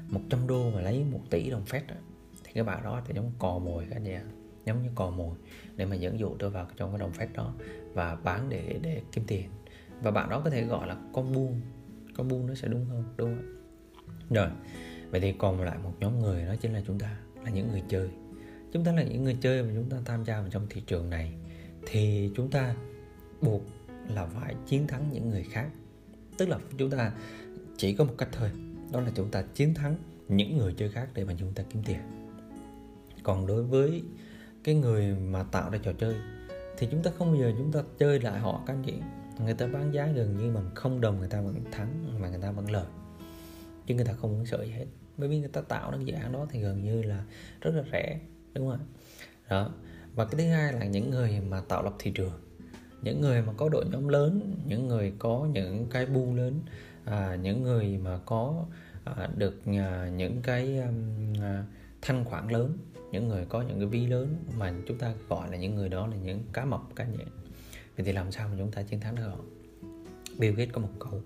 một 0.08 0.20
trăm 0.30 0.46
đô 0.46 0.70
mà 0.70 0.80
lấy 0.80 1.04
một 1.12 1.20
tỷ 1.30 1.50
đồng 1.50 1.64
phép 1.64 1.82
thì 2.44 2.52
cái 2.52 2.64
bạn 2.64 2.84
đó 2.84 3.02
thì 3.06 3.14
giống 3.14 3.32
cò 3.38 3.58
mồi 3.58 3.86
cả 3.90 3.98
nhà 3.98 4.24
giống 4.66 4.82
như 4.82 4.88
cò 4.94 5.10
mồi 5.10 5.36
để 5.76 5.84
mà 5.86 5.96
dẫn 5.96 6.18
dụ 6.18 6.36
tôi 6.38 6.50
vào 6.50 6.66
trong 6.76 6.90
cái 6.90 6.98
đồng 6.98 7.12
phép 7.12 7.28
đó 7.34 7.54
và 7.94 8.14
bán 8.14 8.48
để 8.48 8.78
để 8.82 9.02
kiếm 9.12 9.24
tiền. 9.26 9.50
Và 10.02 10.10
bạn 10.10 10.30
đó 10.30 10.40
có 10.44 10.50
thể 10.50 10.64
gọi 10.64 10.86
là 10.86 10.96
con 11.12 11.32
buôn 11.32 11.60
con 12.16 12.28
buôn 12.28 12.46
nó 12.46 12.54
sẽ 12.54 12.68
đúng 12.68 12.84
hơn 12.84 13.04
đúng 13.16 13.36
không 13.36 13.59
rồi, 14.30 14.48
vậy 15.10 15.20
thì 15.20 15.32
còn 15.32 15.60
lại 15.60 15.78
một 15.82 15.92
nhóm 16.00 16.18
người 16.18 16.46
đó 16.46 16.54
chính 16.60 16.72
là 16.72 16.82
chúng 16.86 16.98
ta, 16.98 17.16
là 17.44 17.50
những 17.50 17.70
người 17.70 17.82
chơi. 17.88 18.08
Chúng 18.72 18.84
ta 18.84 18.92
là 18.92 19.02
những 19.02 19.24
người 19.24 19.36
chơi 19.40 19.62
mà 19.62 19.70
chúng 19.74 19.90
ta 19.90 19.96
tham 20.04 20.24
gia 20.24 20.40
vào 20.40 20.50
trong 20.50 20.66
thị 20.70 20.82
trường 20.86 21.10
này, 21.10 21.32
thì 21.86 22.30
chúng 22.36 22.50
ta 22.50 22.74
buộc 23.40 23.62
là 24.08 24.26
phải 24.26 24.54
chiến 24.66 24.86
thắng 24.86 25.12
những 25.12 25.30
người 25.30 25.44
khác. 25.50 25.68
Tức 26.38 26.48
là 26.48 26.58
chúng 26.78 26.90
ta 26.90 27.12
chỉ 27.76 27.94
có 27.94 28.04
một 28.04 28.14
cách 28.18 28.28
thôi, 28.32 28.50
đó 28.92 29.00
là 29.00 29.10
chúng 29.14 29.30
ta 29.30 29.42
chiến 29.54 29.74
thắng 29.74 29.96
những 30.28 30.58
người 30.58 30.74
chơi 30.78 30.88
khác 30.88 31.08
để 31.14 31.24
mà 31.24 31.34
chúng 31.38 31.52
ta 31.52 31.62
kiếm 31.70 31.82
tiền. 31.86 31.98
Còn 33.22 33.46
đối 33.46 33.62
với 33.62 34.02
cái 34.64 34.74
người 34.74 35.14
mà 35.14 35.42
tạo 35.42 35.70
ra 35.70 35.78
trò 35.82 35.92
chơi, 35.92 36.14
thì 36.78 36.88
chúng 36.90 37.02
ta 37.02 37.10
không 37.18 37.32
bao 37.32 37.40
giờ 37.40 37.52
chúng 37.58 37.72
ta 37.72 37.80
chơi 37.98 38.20
lại 38.20 38.40
họ 38.40 38.62
các 38.66 38.74
anh 38.74 38.82
chị. 38.86 38.94
Người 39.44 39.54
ta 39.54 39.66
bán 39.66 39.94
giá 39.94 40.06
gần 40.06 40.36
như 40.36 40.52
bằng 40.54 40.70
không 40.74 41.00
đồng, 41.00 41.18
người 41.18 41.28
ta 41.28 41.40
vẫn 41.40 41.54
thắng 41.72 42.20
mà 42.20 42.28
người 42.28 42.40
ta 42.42 42.50
vẫn 42.50 42.70
lời 42.70 42.86
chứ 43.90 43.96
người 43.96 44.04
ta 44.04 44.12
không 44.12 44.32
muốn 44.32 44.46
sợ 44.46 44.64
gì 44.64 44.70
hết. 44.70 44.86
Bởi 45.16 45.28
vì 45.28 45.38
người 45.38 45.48
ta 45.48 45.60
tạo 45.60 45.90
ra 45.90 45.98
dự 46.04 46.14
án 46.14 46.32
đó 46.32 46.46
thì 46.50 46.60
gần 46.60 46.84
như 46.84 47.02
là 47.02 47.24
rất 47.60 47.70
là 47.74 47.82
rẻ 47.92 48.20
đúng 48.54 48.70
không 48.70 48.78
ạ? 48.78 48.84
Đó. 49.48 49.70
Và 50.14 50.24
cái 50.24 50.34
thứ 50.40 50.48
hai 50.48 50.72
là 50.72 50.84
những 50.84 51.10
người 51.10 51.40
mà 51.48 51.60
tạo 51.68 51.82
lập 51.82 51.94
thị 51.98 52.10
trường. 52.10 52.32
Những 53.02 53.20
người 53.20 53.42
mà 53.42 53.52
có 53.56 53.68
đội 53.68 53.84
nhóm 53.92 54.08
lớn 54.08 54.56
những 54.66 54.88
người 54.88 55.12
có 55.18 55.48
những 55.52 55.86
cái 55.90 56.06
bu 56.06 56.34
lớn 56.34 56.60
à, 57.04 57.34
những 57.34 57.62
người 57.62 57.98
mà 57.98 58.18
có 58.26 58.66
à, 59.04 59.28
được 59.36 59.66
à, 59.66 60.10
những 60.16 60.42
cái 60.42 60.78
à, 61.40 61.64
thanh 62.02 62.24
khoản 62.24 62.48
lớn 62.48 62.78
những 63.12 63.28
người 63.28 63.46
có 63.48 63.62
những 63.62 63.78
cái 63.78 63.86
vi 63.86 64.06
lớn 64.06 64.36
mà 64.58 64.74
chúng 64.88 64.98
ta 64.98 65.12
gọi 65.28 65.50
là 65.50 65.56
những 65.56 65.74
người 65.74 65.88
đó 65.88 66.06
là 66.06 66.16
những 66.16 66.42
cá 66.52 66.64
mập 66.64 66.80
cá 66.96 67.04
nhện. 67.04 67.28
vậy 67.96 68.04
thì 68.04 68.12
làm 68.12 68.32
sao 68.32 68.48
mà 68.48 68.54
chúng 68.58 68.70
ta 68.70 68.82
chiến 68.82 69.00
thắng 69.00 69.14
được 69.14 69.22
họ? 69.22 69.36
Bill 70.38 70.54
Gates 70.54 70.74
có 70.74 70.80
một 70.80 70.88
câu 70.98 71.22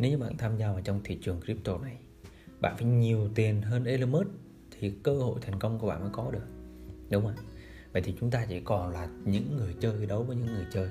nếu 0.00 0.10
như 0.10 0.18
bạn 0.18 0.36
tham 0.36 0.56
gia 0.56 0.72
vào 0.72 0.80
trong 0.80 1.00
thị 1.04 1.18
trường 1.22 1.40
crypto 1.40 1.78
này 1.78 1.96
bạn 2.60 2.76
phải 2.76 2.86
nhiều 2.86 3.28
tiền 3.34 3.62
hơn 3.62 3.84
Elon 3.84 4.12
Musk 4.12 4.28
thì 4.70 4.92
cơ 5.02 5.18
hội 5.18 5.40
thành 5.42 5.58
công 5.58 5.78
của 5.78 5.86
bạn 5.86 6.00
mới 6.00 6.10
có 6.12 6.30
được. 6.30 6.46
Đúng 7.10 7.24
không 7.24 7.34
vậy 7.92 8.02
thì 8.02 8.14
chúng 8.20 8.30
ta 8.30 8.46
chỉ 8.48 8.60
còn 8.60 8.90
là 8.90 9.08
những 9.24 9.56
người 9.56 9.74
chơi 9.80 10.06
đấu 10.06 10.22
với 10.22 10.36
những 10.36 10.54
người 10.54 10.66
chơi. 10.72 10.88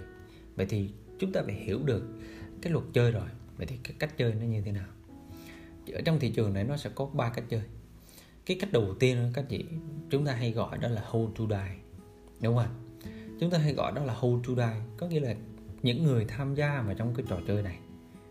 Vậy 0.56 0.66
thì 0.70 0.90
chúng 1.20 1.32
ta 1.32 1.42
phải 1.46 1.54
hiểu 1.54 1.80
được 1.86 2.04
cái 2.62 2.74
luật 2.74 2.86
chơi 2.94 3.12
rồi. 3.12 3.28
Vậy 3.58 3.68
thì 3.68 3.78
cái 3.84 3.96
cách 4.00 4.18
chơi 4.18 4.34
nó 4.34 4.46
như 4.46 4.62
thế 4.62 4.72
nào? 4.72 4.88
Ở 5.94 6.02
trong 6.06 6.20
thị 6.20 6.30
trường 6.30 6.54
này 6.54 6.64
nó 6.64 6.78
sẽ 6.78 6.90
có 6.96 7.06
ba 7.06 7.30
cách 7.30 7.46
chơi. 7.50 7.62
Cái 8.46 8.58
cách 8.60 8.72
đầu 8.72 8.96
tiên 9.00 9.32
các 9.34 9.46
chị 9.50 9.66
chúng 10.10 10.26
ta 10.26 10.34
hay 10.34 10.52
gọi 10.52 10.78
đó 10.78 10.88
là 10.88 11.04
hold 11.06 11.30
to 11.40 11.46
die. 11.50 11.76
Đúng 12.42 12.56
không 12.56 13.02
chúng 13.40 13.50
ta 13.50 13.58
hay 13.58 13.74
gọi 13.74 13.92
đó 13.92 14.04
là 14.04 14.14
hold 14.14 14.48
to 14.48 14.54
die. 14.56 14.82
Có 14.98 15.08
nghĩa 15.08 15.20
là 15.20 15.36
những 15.82 16.04
người 16.04 16.26
tham 16.26 16.56
gia 16.56 16.82
vào 16.82 16.96
trong 16.96 17.16
cái 17.16 17.26
trò 17.30 17.40
chơi 17.48 17.64
này. 17.64 17.80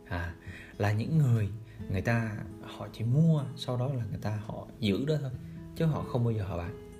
À, 0.09 0.35
là 0.79 0.93
những 0.93 1.19
người 1.19 1.49
người 1.91 2.01
ta 2.01 2.37
họ 2.63 2.89
chỉ 2.93 3.05
mua, 3.05 3.45
sau 3.57 3.77
đó 3.77 3.87
là 3.87 4.05
người 4.11 4.19
ta 4.23 4.41
họ 4.47 4.67
giữ 4.81 5.05
đó 5.07 5.15
thôi, 5.21 5.31
chứ 5.77 5.85
họ 5.85 6.03
không 6.03 6.25
bao 6.25 6.33
giờ 6.33 6.45
họ 6.45 6.59
bán. 6.59 6.91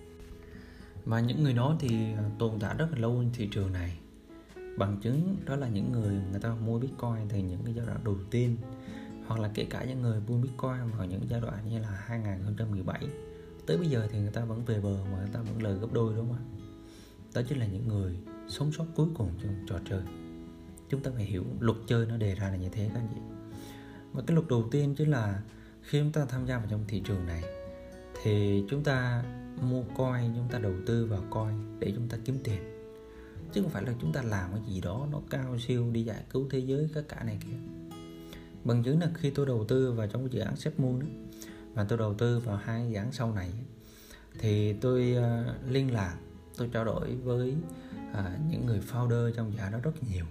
Và 1.05 1.21
những 1.21 1.43
người 1.43 1.53
đó 1.53 1.77
thì 1.81 2.13
à, 2.13 2.31
tồn 2.39 2.59
tại 2.61 2.75
rất 2.79 2.87
là 2.93 2.99
lâu 2.99 3.17
trên 3.23 3.31
thị 3.33 3.49
trường 3.53 3.73
này. 3.73 3.99
Bằng 4.79 5.01
chứng 5.01 5.37
đó 5.47 5.57
là 5.57 5.69
những 5.69 5.93
người 5.93 6.21
người 6.31 6.41
ta 6.41 6.55
mua 6.55 6.79
bitcoin 6.79 7.29
từ 7.29 7.39
những 7.39 7.61
cái 7.65 7.75
giai 7.75 7.87
đoạn 7.87 8.01
đầu 8.05 8.17
tiên, 8.31 8.57
hoặc 9.27 9.41
là 9.41 9.51
kể 9.55 9.65
cả 9.71 9.85
những 9.85 10.03
người 10.03 10.21
mua 10.29 10.39
bitcoin 10.39 10.91
vào 10.97 11.07
những 11.07 11.21
giai 11.29 11.41
đoạn 11.41 11.69
như 11.69 11.79
là 11.79 11.89
2017 11.89 13.09
tới 13.69 13.77
bây 13.77 13.89
giờ 13.89 14.09
thì 14.11 14.19
người 14.19 14.31
ta 14.31 14.45
vẫn 14.45 14.65
về 14.65 14.81
bờ 14.81 15.05
mà 15.13 15.19
người 15.19 15.29
ta 15.33 15.41
vẫn 15.41 15.63
lời 15.63 15.79
gấp 15.79 15.93
đôi, 15.93 16.15
đúng 16.17 16.29
không 16.29 16.37
ạ? 16.37 16.43
Đó 17.35 17.43
chính 17.49 17.59
là 17.59 17.67
những 17.67 17.89
người 17.89 18.17
sống 18.49 18.73
sót 18.73 18.85
cuối 18.95 19.07
cùng 19.15 19.31
trong 19.43 19.55
trò 19.69 19.79
chơi. 19.91 20.03
Chúng 20.89 21.03
ta 21.03 21.11
phải 21.15 21.25
hiểu 21.25 21.45
luật 21.61 21.77
chơi 21.87 22.07
nó 22.07 22.17
đề 22.17 22.35
ra 22.35 22.49
là 22.49 22.57
như 22.57 22.69
thế 22.69 22.91
các 22.95 23.01
anh 23.01 23.09
chị 23.15 23.38
và 24.13 24.23
cái 24.27 24.35
luật 24.35 24.49
đầu 24.49 24.69
tiên 24.71 24.95
chính 24.99 25.11
là 25.11 25.43
khi 25.83 26.01
chúng 26.01 26.13
ta 26.13 26.25
tham 26.25 26.47
gia 26.47 26.59
vào 26.59 26.67
trong 26.71 26.85
thị 26.89 27.03
trường 27.05 27.27
này 27.27 27.43
thì 28.23 28.65
chúng 28.69 28.85
ta 28.85 29.25
mua 29.63 29.83
coin 29.83 30.35
chúng 30.35 30.49
ta 30.51 30.59
đầu 30.59 30.75
tư 30.87 31.07
vào 31.07 31.23
coin 31.31 31.81
để 31.81 31.93
chúng 31.95 32.09
ta 32.09 32.19
kiếm 32.25 32.39
tiền. 32.45 32.61
Chứ 33.53 33.63
không 33.63 33.71
phải 33.71 33.83
là 33.83 33.93
chúng 34.01 34.13
ta 34.13 34.23
làm 34.23 34.53
cái 34.53 34.63
gì 34.67 34.81
đó 34.81 35.07
nó 35.13 35.21
cao 35.31 35.59
siêu 35.59 35.91
đi 35.93 36.05
giải 36.05 36.23
cứu 36.31 36.47
thế 36.51 36.59
giới 36.59 36.89
các 36.95 37.05
cả 37.09 37.25
này 37.25 37.39
kia. 37.41 37.97
Bằng 38.65 38.83
chứng 38.83 39.01
là 39.01 39.11
khi 39.15 39.31
tôi 39.31 39.47
đầu 39.47 39.65
tư 39.69 39.93
vào 39.93 40.07
trong 40.07 40.33
dự 40.33 40.41
án 40.41 40.57
xếp 40.57 40.81
mua 40.81 41.01
đó, 41.01 41.07
và 41.75 41.85
tôi 41.85 41.99
đầu 41.99 42.15
tư 42.15 42.39
vào 42.39 42.57
hai 42.57 42.89
dự 42.91 42.97
án 42.97 43.13
sau 43.13 43.33
này 43.33 43.51
thì 44.39 44.73
tôi 44.73 45.17
uh, 45.19 45.71
liên 45.71 45.95
lạc 45.95 46.17
tôi 46.57 46.69
trao 46.73 46.85
đổi 46.85 47.15
với 47.15 47.55
uh, 48.13 48.19
những 48.51 48.67
người 48.67 48.81
founder 48.93 49.31
trong 49.31 49.53
dự 49.53 49.59
án 49.59 49.73
đó 49.73 49.79
rất 49.83 49.93
nhiều 50.11 50.25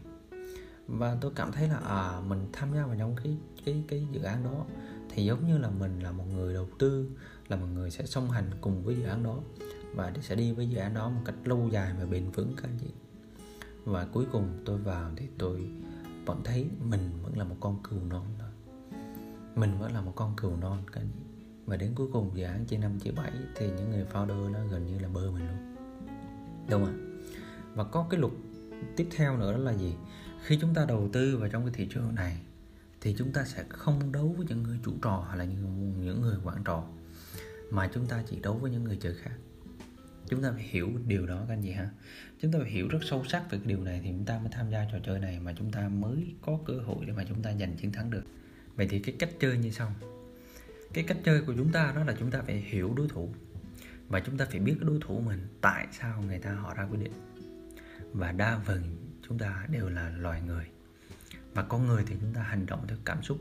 và 0.88 1.18
tôi 1.22 1.32
cảm 1.36 1.52
thấy 1.52 1.68
là 1.68 1.78
à 1.78 2.22
mình 2.28 2.48
tham 2.54 2.74
gia 2.74 2.86
vào 2.86 2.96
trong 3.00 3.16
cái 3.24 3.38
cái 3.66 3.84
cái 3.88 4.08
dự 4.12 4.22
án 4.22 4.44
đó 4.44 4.66
thì 5.10 5.26
giống 5.26 5.48
như 5.48 5.58
là 5.58 5.70
mình 5.70 6.00
là 6.00 6.12
một 6.12 6.24
người 6.36 6.54
đầu 6.54 6.68
tư, 6.80 7.10
là 7.48 7.56
một 7.58 7.68
người 7.74 7.92
sẽ 7.92 8.06
song 8.06 8.30
hành 8.30 8.52
cùng 8.62 8.84
với 8.84 8.96
dự 8.96 9.04
án 9.04 9.24
đó 9.24 9.40
và 9.96 10.14
sẽ 10.22 10.36
đi 10.36 10.52
với 10.52 10.70
dự 10.70 10.78
án 10.78 10.94
đó 10.94 11.10
một 11.10 11.22
cách 11.26 11.36
lâu 11.44 11.70
dài 11.72 11.94
và 12.00 12.06
bền 12.06 12.32
vững 12.32 12.54
các 12.58 12.64
anh 12.64 12.78
chị. 12.82 12.88
Và 13.86 14.06
cuối 14.06 14.26
cùng 14.32 14.50
tôi 14.66 14.78
vào 14.78 15.12
thì 15.16 15.28
tôi 15.38 15.70
vẫn 16.26 16.42
thấy 16.44 16.68
mình 16.84 17.10
vẫn 17.24 17.38
là 17.38 17.44
một 17.44 17.56
con 17.60 17.84
cừu 17.84 18.00
non 18.10 18.26
thôi. 18.40 18.50
Mình 19.56 19.80
vẫn 19.80 19.94
là 19.94 20.02
một 20.02 20.14
con 20.16 20.36
cừu 20.38 20.56
non 20.56 20.84
các 20.92 21.02
anh 21.02 21.10
chị. 21.14 21.22
Và 21.66 21.78
đến 21.78 21.92
cuối 21.96 22.08
cùng 22.14 22.32
dự 22.34 22.44
án 22.44 22.66
trên 22.68 22.82
năm 22.82 23.00
chia 23.00 23.12
bảy 23.12 23.32
thì 23.56 23.68
những 23.68 23.90
người 23.92 24.06
founder 24.14 24.52
nó 24.52 24.60
gần 24.72 24.86
như 24.86 25.00
là 25.00 25.08
bơ 25.08 25.32
mình 25.32 25.48
luôn. 25.48 25.76
Đúng 26.70 26.86
không 26.86 27.20
và 27.76 27.84
có 27.84 28.08
cái 28.10 28.20
luật 28.20 28.34
tiếp 28.96 29.08
theo 29.16 29.38
nữa 29.38 29.52
đó 29.52 29.58
là 29.58 29.74
gì? 29.74 29.94
Khi 30.48 30.58
chúng 30.62 30.74
ta 30.74 30.86
đầu 30.86 31.10
tư 31.14 31.38
vào 31.38 31.50
trong 31.50 31.66
cái 31.66 31.74
thị 31.74 31.88
trường 31.90 32.16
này 32.16 32.38
thì 33.02 33.16
chúng 33.18 33.32
ta 33.32 33.46
sẽ 33.46 33.64
không 33.70 34.12
đấu 34.12 34.36
với 34.38 34.46
những 34.50 34.64
người 34.64 34.80
chủ 34.86 34.94
trò 35.02 35.26
hay 35.30 35.38
là 35.38 35.44
những, 35.44 35.94
những 36.02 36.22
người 36.22 36.38
quản 36.44 36.64
trò 36.64 36.84
mà 37.72 37.90
chúng 37.94 38.06
ta 38.06 38.24
chỉ 38.30 38.40
đấu 38.40 38.54
với 38.54 38.72
những 38.72 38.84
người 38.84 38.98
chơi 39.02 39.14
khác. 39.14 39.32
Chúng 40.30 40.44
ta 40.44 40.52
phải 40.52 40.64
hiểu 40.64 40.92
điều 41.08 41.28
đó 41.28 41.46
các 41.48 41.54
anh 41.54 41.62
chị 41.64 41.72
ha. 41.72 41.90
Chúng 42.42 42.52
ta 42.52 42.60
phải 42.62 42.72
hiểu 42.72 42.88
rất 42.88 43.00
sâu 43.02 43.26
sắc 43.26 43.52
về 43.52 43.58
cái 43.58 43.68
điều 43.68 43.84
này 43.84 44.02
thì 44.04 44.10
chúng 44.10 44.26
ta 44.26 44.40
mới 44.40 44.50
tham 44.52 44.72
gia 44.72 44.86
trò 44.92 45.00
chơi 45.06 45.20
này 45.20 45.40
mà 45.40 45.54
chúng 45.58 45.72
ta 45.72 45.90
mới 45.90 46.36
có 46.42 46.60
cơ 46.66 46.74
hội 46.74 47.06
để 47.06 47.14
mà 47.14 47.26
chúng 47.30 47.42
ta 47.42 47.54
giành 47.60 47.76
chiến 47.76 47.92
thắng 47.92 48.10
được. 48.10 48.24
Vậy 48.76 48.88
thì 48.90 49.00
cái 49.00 49.16
cách 49.20 49.30
chơi 49.40 49.58
như 49.58 49.72
sau. 49.72 49.94
Cái 50.94 51.04
cách 51.04 51.18
chơi 51.24 51.42
của 51.42 51.54
chúng 51.58 51.72
ta 51.72 51.94
đó 51.96 52.04
là 52.04 52.16
chúng 52.20 52.32
ta 52.32 52.42
phải 52.42 52.56
hiểu 52.56 52.94
đối 52.98 53.08
thủ 53.08 53.30
và 54.08 54.20
chúng 54.20 54.38
ta 54.38 54.46
phải 54.46 54.60
biết 54.60 54.76
đối 54.82 55.00
thủ 55.02 55.20
mình 55.20 55.48
tại 55.62 55.88
sao 55.92 56.22
người 56.22 56.40
ta 56.40 56.54
họ 56.54 56.74
ra 56.74 56.88
quyết 56.92 57.00
định. 57.00 57.14
Và 58.14 58.32
đa 58.32 58.60
phần 58.66 59.07
chúng 59.30 59.38
ta 59.38 59.66
đều 59.70 59.90
là 59.90 60.10
loài 60.10 60.42
người. 60.42 60.66
Và 61.54 61.64
con 61.64 61.88
người 61.88 62.04
thì 62.08 62.16
chúng 62.22 62.34
ta 62.34 62.42
hành 62.42 62.66
động 62.66 62.86
theo 62.88 62.98
cảm 63.06 63.24
xúc. 63.24 63.38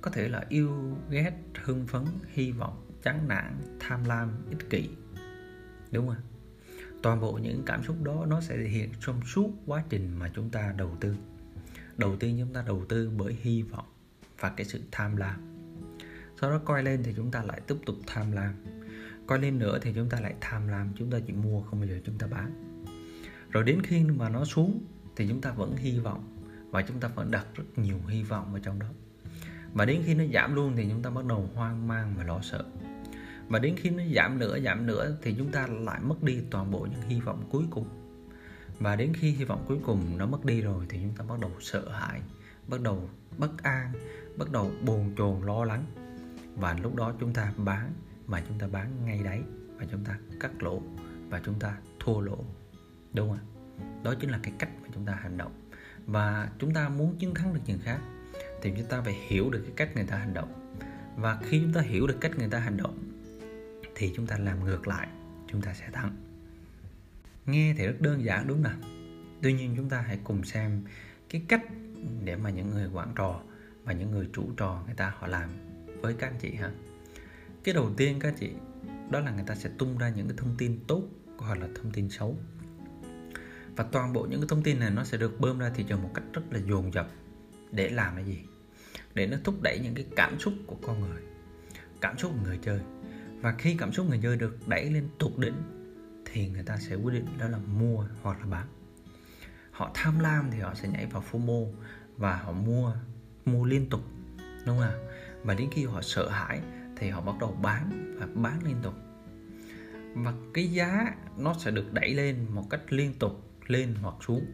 Có 0.00 0.10
thể 0.10 0.28
là 0.28 0.44
yêu, 0.48 0.96
ghét, 1.10 1.32
hưng 1.62 1.86
phấn, 1.86 2.04
hy 2.28 2.52
vọng, 2.52 2.86
chán 3.02 3.28
nản, 3.28 3.56
tham 3.80 4.04
lam, 4.04 4.30
ích 4.50 4.70
kỷ. 4.70 4.88
Đúng 5.92 6.08
không 6.08 6.16
toàn 7.02 7.20
bộ 7.20 7.32
những 7.32 7.62
cảm 7.66 7.82
xúc 7.82 8.02
đó 8.02 8.26
nó 8.28 8.40
sẽ 8.40 8.56
thể 8.56 8.68
hiện 8.68 8.90
trong 9.00 9.20
suốt 9.24 9.50
quá 9.66 9.84
trình 9.88 10.18
mà 10.18 10.30
chúng 10.34 10.50
ta 10.50 10.74
đầu 10.76 10.96
tư. 11.00 11.16
Đầu 11.96 12.16
tiên 12.16 12.36
chúng 12.40 12.54
ta 12.54 12.64
đầu 12.66 12.84
tư 12.88 13.10
bởi 13.16 13.36
hy 13.40 13.62
vọng 13.62 13.86
và 14.38 14.50
cái 14.50 14.66
sự 14.66 14.80
tham 14.90 15.16
lam. 15.16 15.40
Sau 16.40 16.50
đó 16.50 16.60
coi 16.64 16.82
lên 16.82 17.02
thì 17.02 17.12
chúng 17.16 17.30
ta 17.30 17.42
lại 17.42 17.60
tiếp 17.66 17.76
tục 17.86 17.96
tham 18.06 18.32
lam. 18.32 18.54
Coi 19.26 19.38
lên 19.38 19.58
nữa 19.58 19.78
thì 19.82 19.92
chúng 19.94 20.08
ta 20.08 20.20
lại 20.20 20.34
tham 20.40 20.68
lam. 20.68 20.92
Chúng 20.96 21.10
ta 21.10 21.18
chỉ 21.26 21.32
mua, 21.32 21.62
không 21.62 21.80
bao 21.80 21.88
giờ 21.88 22.00
chúng 22.04 22.18
ta 22.18 22.26
bán. 22.26 22.52
Rồi 23.50 23.64
đến 23.64 23.80
khi 23.82 24.04
mà 24.04 24.28
nó 24.28 24.44
xuống 24.44 24.84
thì 25.16 25.28
chúng 25.28 25.40
ta 25.40 25.52
vẫn 25.52 25.76
hy 25.76 25.98
vọng 25.98 26.36
và 26.70 26.82
chúng 26.82 27.00
ta 27.00 27.08
vẫn 27.08 27.30
đặt 27.30 27.46
rất 27.54 27.64
nhiều 27.76 27.98
hy 28.08 28.22
vọng 28.22 28.52
vào 28.52 28.60
trong 28.64 28.78
đó. 28.78 28.86
Và 29.72 29.84
đến 29.84 30.02
khi 30.06 30.14
nó 30.14 30.24
giảm 30.34 30.54
luôn 30.54 30.72
thì 30.76 30.86
chúng 30.90 31.02
ta 31.02 31.10
bắt 31.10 31.24
đầu 31.24 31.50
hoang 31.54 31.88
mang 31.88 32.14
và 32.16 32.24
lo 32.24 32.40
sợ. 32.40 32.64
Và 33.48 33.58
đến 33.58 33.74
khi 33.76 33.90
nó 33.90 34.02
giảm 34.14 34.38
nữa 34.38 34.58
giảm 34.64 34.86
nữa 34.86 35.16
thì 35.22 35.34
chúng 35.38 35.52
ta 35.52 35.66
lại 35.66 36.00
mất 36.00 36.22
đi 36.22 36.40
toàn 36.50 36.70
bộ 36.70 36.86
những 36.90 37.08
hy 37.08 37.20
vọng 37.20 37.44
cuối 37.50 37.64
cùng. 37.70 37.88
Và 38.78 38.96
đến 38.96 39.12
khi 39.14 39.30
hy 39.30 39.44
vọng 39.44 39.64
cuối 39.68 39.78
cùng 39.86 40.18
nó 40.18 40.26
mất 40.26 40.44
đi 40.44 40.60
rồi 40.60 40.86
thì 40.88 40.98
chúng 41.02 41.14
ta 41.14 41.24
bắt 41.28 41.40
đầu 41.40 41.50
sợ 41.60 41.90
hãi, 41.90 42.20
bắt 42.68 42.80
đầu 42.80 43.10
bất 43.38 43.62
an, 43.62 43.92
bắt 44.36 44.52
đầu 44.52 44.72
bồn 44.84 45.14
chồn, 45.18 45.40
lo 45.46 45.64
lắng. 45.64 45.84
Và 46.56 46.76
lúc 46.82 46.94
đó 46.94 47.14
chúng 47.20 47.32
ta 47.32 47.52
bán 47.56 47.92
mà 48.26 48.42
chúng 48.48 48.58
ta 48.58 48.68
bán 48.68 49.04
ngay 49.04 49.22
đấy 49.22 49.42
và 49.76 49.86
chúng 49.90 50.04
ta 50.04 50.18
cắt 50.40 50.62
lỗ 50.62 50.82
và 51.28 51.40
chúng 51.44 51.58
ta 51.58 51.78
thua 52.00 52.20
lỗ. 52.20 52.44
Đúng 53.12 53.28
không 53.28 53.38
ạ? 53.38 53.49
Đó 54.02 54.14
chính 54.20 54.30
là 54.30 54.40
cái 54.42 54.52
cách 54.58 54.70
mà 54.82 54.88
chúng 54.94 55.06
ta 55.06 55.14
hành 55.14 55.36
động. 55.36 55.52
Và 56.06 56.50
chúng 56.58 56.74
ta 56.74 56.88
muốn 56.88 57.16
chiến 57.18 57.34
thắng 57.34 57.54
được 57.54 57.60
người 57.66 57.78
khác 57.84 58.00
thì 58.62 58.72
chúng 58.76 58.86
ta 58.86 59.00
phải 59.00 59.14
hiểu 59.28 59.50
được 59.50 59.62
cái 59.62 59.72
cách 59.76 59.96
người 59.96 60.06
ta 60.06 60.16
hành 60.16 60.34
động. 60.34 60.76
Và 61.16 61.38
khi 61.42 61.60
chúng 61.62 61.72
ta 61.72 61.80
hiểu 61.80 62.06
được 62.06 62.16
cách 62.20 62.38
người 62.38 62.48
ta 62.48 62.58
hành 62.58 62.76
động 62.76 62.98
thì 63.94 64.12
chúng 64.16 64.26
ta 64.26 64.38
làm 64.38 64.64
ngược 64.64 64.88
lại, 64.88 65.08
chúng 65.46 65.62
ta 65.62 65.74
sẽ 65.74 65.90
thắng. 65.92 66.16
Nghe 67.46 67.74
thì 67.78 67.86
rất 67.86 68.00
đơn 68.00 68.24
giản, 68.24 68.46
đúng 68.46 68.62
không 68.62 69.00
tuy 69.42 69.52
nhiên 69.52 69.74
chúng 69.76 69.88
ta 69.88 70.00
hãy 70.00 70.18
cùng 70.24 70.44
xem 70.44 70.82
cái 71.28 71.42
cách 71.48 71.62
để 72.24 72.36
mà 72.36 72.50
những 72.50 72.70
người 72.70 72.88
quản 72.92 73.12
trò 73.14 73.40
và 73.84 73.92
những 73.92 74.10
người 74.10 74.28
chủ 74.32 74.52
trò 74.56 74.82
người 74.86 74.94
ta 74.94 75.12
họ 75.18 75.26
làm 75.26 75.50
với 76.00 76.14
các 76.14 76.26
anh 76.26 76.38
chị 76.38 76.54
ha. 76.54 76.70
Cái 77.64 77.74
đầu 77.74 77.90
tiên 77.96 78.18
các 78.20 78.28
anh 78.28 78.36
chị, 78.40 78.50
đó 79.10 79.20
là 79.20 79.30
người 79.30 79.44
ta 79.46 79.54
sẽ 79.54 79.70
tung 79.78 79.98
ra 79.98 80.08
những 80.08 80.28
cái 80.28 80.36
thông 80.36 80.54
tin 80.58 80.78
tốt 80.86 81.02
hoặc 81.38 81.58
là 81.58 81.68
thông 81.74 81.92
tin 81.92 82.10
xấu 82.10 82.36
và 83.76 83.84
toàn 83.84 84.12
bộ 84.12 84.26
những 84.30 84.40
cái 84.40 84.48
thông 84.48 84.62
tin 84.62 84.80
này 84.80 84.90
nó 84.90 85.04
sẽ 85.04 85.18
được 85.18 85.40
bơm 85.40 85.58
ra 85.58 85.70
thị 85.74 85.84
trường 85.88 86.02
một 86.02 86.10
cách 86.14 86.24
rất 86.32 86.42
là 86.50 86.60
dồn 86.68 86.92
dập 86.92 87.08
để 87.72 87.88
làm 87.88 88.14
cái 88.14 88.24
gì? 88.24 88.38
Để 89.14 89.26
nó 89.26 89.36
thúc 89.44 89.62
đẩy 89.62 89.78
những 89.82 89.94
cái 89.94 90.06
cảm 90.16 90.38
xúc 90.38 90.54
của 90.66 90.76
con 90.82 91.00
người, 91.00 91.22
cảm 92.00 92.18
xúc 92.18 92.32
của 92.32 92.44
người 92.44 92.58
chơi. 92.62 92.80
Và 93.40 93.54
khi 93.58 93.76
cảm 93.78 93.92
xúc 93.92 94.08
người 94.08 94.20
chơi 94.22 94.36
được 94.36 94.68
đẩy 94.68 94.90
lên 94.90 95.08
tột 95.18 95.32
đỉnh, 95.36 95.56
thì 96.24 96.48
người 96.48 96.62
ta 96.62 96.78
sẽ 96.78 96.94
quyết 96.94 97.14
định 97.14 97.26
đó 97.38 97.48
là 97.48 97.58
mua 97.58 98.04
hoặc 98.22 98.40
là 98.40 98.46
bán. 98.46 98.66
Họ 99.70 99.90
tham 99.94 100.18
lam 100.18 100.50
thì 100.50 100.58
họ 100.58 100.74
sẽ 100.74 100.88
nhảy 100.88 101.06
vào 101.06 101.24
FOMO 101.32 101.72
và 102.16 102.36
họ 102.36 102.52
mua 102.52 102.94
mua 103.44 103.64
liên 103.64 103.88
tục, 103.90 104.00
đúng 104.66 104.78
không 104.78 104.80
ạ 104.80 104.94
và 105.44 105.54
đến 105.54 105.68
khi 105.72 105.84
họ 105.84 106.02
sợ 106.02 106.28
hãi 106.28 106.60
thì 106.96 107.08
họ 107.08 107.20
bắt 107.20 107.34
đầu 107.40 107.58
bán 107.62 108.16
và 108.20 108.26
bán 108.34 108.60
liên 108.64 108.76
tục. 108.82 108.94
Và 110.14 110.32
cái 110.54 110.72
giá 110.72 111.14
nó 111.36 111.54
sẽ 111.54 111.70
được 111.70 111.92
đẩy 111.92 112.14
lên 112.14 112.46
một 112.50 112.70
cách 112.70 112.80
liên 112.88 113.14
tục 113.18 113.49
lên 113.70 113.94
hoặc 114.02 114.14
xuống. 114.26 114.46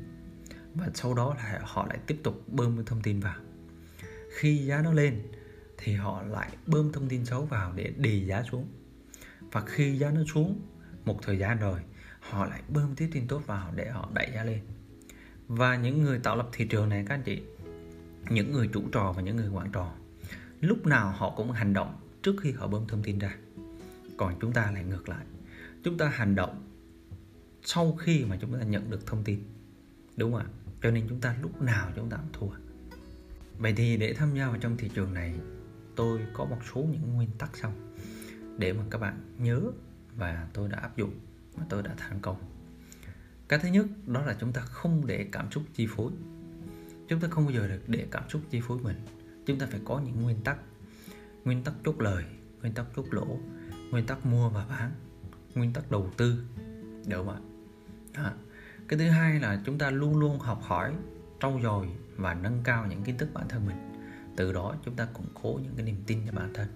Và 0.74 0.90
sau 0.94 1.14
đó 1.14 1.34
là 1.34 1.60
họ 1.62 1.86
lại 1.86 1.98
tiếp 2.06 2.16
tục 2.22 2.42
bơm 2.48 2.84
thông 2.84 3.02
tin 3.02 3.20
vào. 3.20 3.36
Khi 4.38 4.56
giá 4.56 4.82
nó 4.82 4.92
lên 4.92 5.22
thì 5.78 5.94
họ 5.94 6.22
lại 6.22 6.56
bơm 6.66 6.92
thông 6.92 7.08
tin 7.08 7.24
xấu 7.24 7.44
vào 7.44 7.72
để 7.76 7.92
đì 7.96 8.26
giá 8.26 8.42
xuống. 8.50 8.68
Và 9.40 9.62
khi 9.66 9.98
giá 9.98 10.10
nó 10.10 10.20
xuống 10.34 10.60
một 11.04 11.18
thời 11.22 11.38
gian 11.38 11.58
rồi, 11.58 11.80
họ 12.20 12.46
lại 12.46 12.62
bơm 12.68 12.94
tiếp 12.96 13.08
tin 13.12 13.28
tốt 13.28 13.42
vào 13.46 13.72
để 13.74 13.90
họ 13.90 14.08
đẩy 14.14 14.30
giá 14.34 14.44
lên. 14.44 14.60
Và 15.48 15.76
những 15.76 16.02
người 16.02 16.18
tạo 16.18 16.36
lập 16.36 16.48
thị 16.52 16.66
trường 16.66 16.88
này, 16.88 17.04
các 17.08 17.14
anh 17.14 17.22
chị, 17.22 17.42
những 18.30 18.52
người 18.52 18.68
chủ 18.72 18.82
trò 18.92 19.12
và 19.12 19.22
những 19.22 19.36
người 19.36 19.48
quản 19.48 19.72
trò, 19.72 19.92
lúc 20.60 20.86
nào 20.86 21.12
họ 21.12 21.30
cũng 21.36 21.52
hành 21.52 21.72
động 21.72 21.96
trước 22.22 22.34
khi 22.42 22.52
họ 22.52 22.66
bơm 22.66 22.86
thông 22.86 23.02
tin 23.02 23.18
ra. 23.18 23.36
Còn 24.16 24.34
chúng 24.40 24.52
ta 24.52 24.70
lại 24.70 24.84
ngược 24.84 25.08
lại. 25.08 25.24
Chúng 25.84 25.98
ta 25.98 26.08
hành 26.08 26.34
động 26.34 26.65
sau 27.68 27.92
khi 27.92 28.24
mà 28.24 28.36
chúng 28.40 28.58
ta 28.58 28.64
nhận 28.64 28.90
được 28.90 29.06
thông 29.06 29.24
tin, 29.24 29.40
đúng 30.16 30.32
không 30.32 30.40
ạ? 30.40 30.46
Cho 30.82 30.90
nên 30.90 31.06
chúng 31.08 31.20
ta 31.20 31.36
lúc 31.42 31.62
nào 31.62 31.92
chúng 31.96 32.10
ta 32.10 32.16
cũng 32.16 32.32
thua. 32.32 32.56
Vậy 33.58 33.72
thì 33.76 33.96
để 33.96 34.14
tham 34.14 34.34
gia 34.34 34.48
vào 34.48 34.58
trong 34.60 34.76
thị 34.76 34.90
trường 34.94 35.14
này, 35.14 35.34
tôi 35.96 36.20
có 36.32 36.44
một 36.44 36.58
số 36.74 36.80
những 36.80 37.14
nguyên 37.14 37.30
tắc 37.38 37.56
sau 37.56 37.72
để 38.58 38.72
mà 38.72 38.82
các 38.90 38.98
bạn 38.98 39.34
nhớ 39.38 39.60
và 40.16 40.48
tôi 40.52 40.68
đã 40.68 40.78
áp 40.78 40.96
dụng 40.96 41.14
và 41.54 41.66
tôi 41.68 41.82
đã 41.82 41.94
thành 41.96 42.20
công. 42.20 42.36
Cái 43.48 43.58
thứ 43.58 43.68
nhất, 43.68 43.86
đó 44.06 44.22
là 44.22 44.36
chúng 44.40 44.52
ta 44.52 44.60
không 44.60 45.06
để 45.06 45.26
cảm 45.32 45.50
xúc 45.50 45.62
chi 45.74 45.86
phối. 45.90 46.12
Chúng 47.08 47.20
ta 47.20 47.28
không 47.28 47.44
bao 47.44 47.54
giờ 47.54 47.68
được 47.68 47.82
để 47.86 48.06
cảm 48.10 48.28
xúc 48.28 48.42
chi 48.50 48.60
phối 48.60 48.78
mình. 48.78 48.96
Chúng 49.46 49.58
ta 49.58 49.66
phải 49.70 49.80
có 49.84 50.00
những 50.00 50.22
nguyên 50.22 50.40
tắc. 50.40 50.58
Nguyên 51.44 51.64
tắc 51.64 51.74
chốt 51.84 52.00
lời, 52.00 52.24
nguyên 52.60 52.74
tắc 52.74 52.86
chốt 52.96 53.06
lỗ, 53.10 53.38
nguyên 53.90 54.06
tắc 54.06 54.26
mua 54.26 54.48
và 54.48 54.66
bán, 54.66 54.92
nguyên 55.54 55.72
tắc 55.72 55.90
đầu 55.90 56.10
tư 56.16 56.44
được 57.06 57.16
không 57.16 57.28
ạ? 57.28 57.38
Cái 58.88 58.98
thứ 58.98 59.08
hai 59.08 59.40
là 59.40 59.62
chúng 59.66 59.78
ta 59.78 59.90
luôn 59.90 60.16
luôn 60.16 60.38
học 60.38 60.60
hỏi, 60.62 60.92
trau 61.40 61.60
dồi 61.62 61.88
và 62.16 62.34
nâng 62.34 62.60
cao 62.64 62.86
những 62.86 63.02
kiến 63.02 63.18
thức 63.18 63.28
bản 63.34 63.48
thân 63.48 63.66
mình. 63.66 63.76
Từ 64.36 64.52
đó 64.52 64.74
chúng 64.84 64.94
ta 64.94 65.06
củng 65.12 65.28
cố 65.42 65.60
những 65.62 65.72
cái 65.76 65.86
niềm 65.86 66.02
tin 66.06 66.18
cho 66.26 66.32
bản 66.32 66.50
thân. 66.54 66.68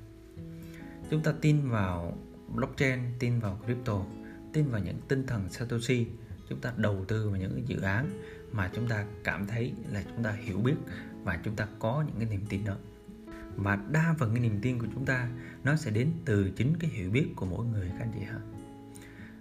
Chúng 1.10 1.22
ta 1.22 1.32
tin 1.40 1.70
vào 1.70 2.18
blockchain, 2.54 3.00
tin 3.18 3.40
vào 3.40 3.60
crypto, 3.64 4.04
tin 4.52 4.70
vào 4.70 4.80
những 4.80 5.00
tinh 5.08 5.26
thần 5.26 5.48
satoshi. 5.48 6.06
Chúng 6.48 6.60
ta 6.60 6.72
đầu 6.76 7.04
tư 7.08 7.28
vào 7.28 7.40
những 7.40 7.68
dự 7.68 7.80
án 7.80 8.22
mà 8.52 8.70
chúng 8.74 8.88
ta 8.88 9.04
cảm 9.24 9.46
thấy 9.46 9.72
là 9.90 10.02
chúng 10.02 10.24
ta 10.24 10.30
hiểu 10.30 10.58
biết 10.58 10.76
và 11.22 11.40
chúng 11.44 11.56
ta 11.56 11.66
có 11.78 12.04
những 12.06 12.16
cái 12.18 12.28
niềm 12.30 12.46
tin 12.48 12.64
đó. 12.64 12.74
Và 13.56 13.78
đa 13.90 14.14
phần 14.18 14.30
cái 14.34 14.40
niềm 14.40 14.58
tin 14.62 14.78
của 14.78 14.86
chúng 14.94 15.04
ta 15.04 15.28
nó 15.64 15.76
sẽ 15.76 15.90
đến 15.90 16.12
từ 16.24 16.50
chính 16.50 16.76
cái 16.78 16.90
hiểu 16.90 17.10
biết 17.10 17.28
của 17.36 17.46
mỗi 17.46 17.66
người, 17.66 17.88
các 17.88 18.04
anh 18.04 18.12
chị 18.14 18.20
ha 18.20 18.38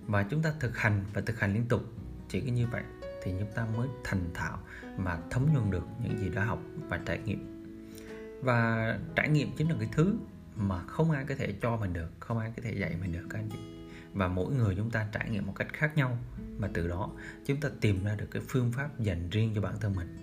và 0.10 0.24
chúng 0.24 0.42
ta 0.42 0.54
thực 0.60 0.78
hành 0.78 1.04
và 1.14 1.22
thực 1.22 1.40
hành 1.40 1.54
liên 1.54 1.66
tục. 1.68 1.82
Chỉ 2.30 2.42
có 2.42 2.52
như 2.52 2.68
vậy 2.68 2.84
thì 3.24 3.34
chúng 3.40 3.52
ta 3.56 3.66
mới 3.78 3.88
thành 4.04 4.30
thạo 4.34 4.60
mà 4.98 5.18
thấm 5.30 5.48
nhuần 5.54 5.72
được 5.72 5.84
những 6.04 6.18
gì 6.20 6.30
đã 6.30 6.44
học 6.44 6.60
và 6.90 7.00
trải 7.06 7.20
nghiệm. 7.26 7.74
Và 8.42 9.00
trải 9.16 9.30
nghiệm 9.30 9.52
chính 9.58 9.70
là 9.70 9.76
cái 9.80 9.90
thứ 9.92 10.16
mà 10.56 10.84
không 10.84 11.12
ai 11.12 11.26
có 11.26 11.36
thể 11.36 11.54
cho 11.62 11.78
mình 11.78 11.94
được, 11.94 12.12
không 12.20 12.38
ai 12.38 12.54
có 12.56 12.62
thể 12.66 12.74
dạy 12.74 12.96
mình 13.02 13.12
được, 13.12 13.26
các 13.30 13.40
anh 13.40 13.50
chị. 13.50 13.60
Và 14.14 14.28
mỗi 14.28 14.54
người 14.54 14.76
chúng 14.76 14.92
ta 14.92 15.08
trải 15.12 15.30
nghiệm 15.30 15.46
một 15.46 15.54
cách 15.56 15.74
khác 15.74 15.98
nhau 15.98 16.18
mà 16.58 16.70
từ 16.74 16.88
đó 16.88 17.12
chúng 17.46 17.60
ta 17.60 17.70
tìm 17.82 18.04
ra 18.04 18.16
được 18.16 18.28
cái 18.32 18.42
phương 18.48 18.72
pháp 18.72 19.00
dành 19.00 19.30
riêng 19.30 19.52
cho 19.56 19.62
bản 19.62 19.76
thân 19.80 19.96
mình. 19.96 20.18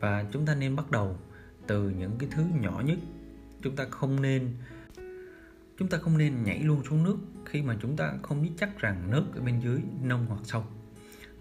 Và 0.00 0.24
chúng 0.32 0.46
ta 0.46 0.54
nên 0.54 0.76
bắt 0.76 0.90
đầu 0.90 1.18
từ 1.66 1.90
những 1.90 2.18
cái 2.18 2.28
thứ 2.32 2.44
nhỏ 2.60 2.82
nhất. 2.84 2.98
Chúng 3.62 3.76
ta 3.76 3.84
không 3.90 4.22
nên 4.22 4.54
chúng 5.78 5.88
ta 5.88 5.98
không 5.98 6.18
nên 6.18 6.42
nhảy 6.44 6.58
luôn 6.58 6.84
xuống 6.84 7.02
nước 7.04 7.16
khi 7.46 7.62
mà 7.62 7.76
chúng 7.80 7.96
ta 7.96 8.12
không 8.22 8.42
biết 8.42 8.50
chắc 8.56 8.78
rằng 8.78 9.10
nước 9.10 9.24
ở 9.34 9.40
bên 9.40 9.60
dưới 9.60 9.80
nông 10.02 10.26
hoặc 10.26 10.40
sâu. 10.44 10.64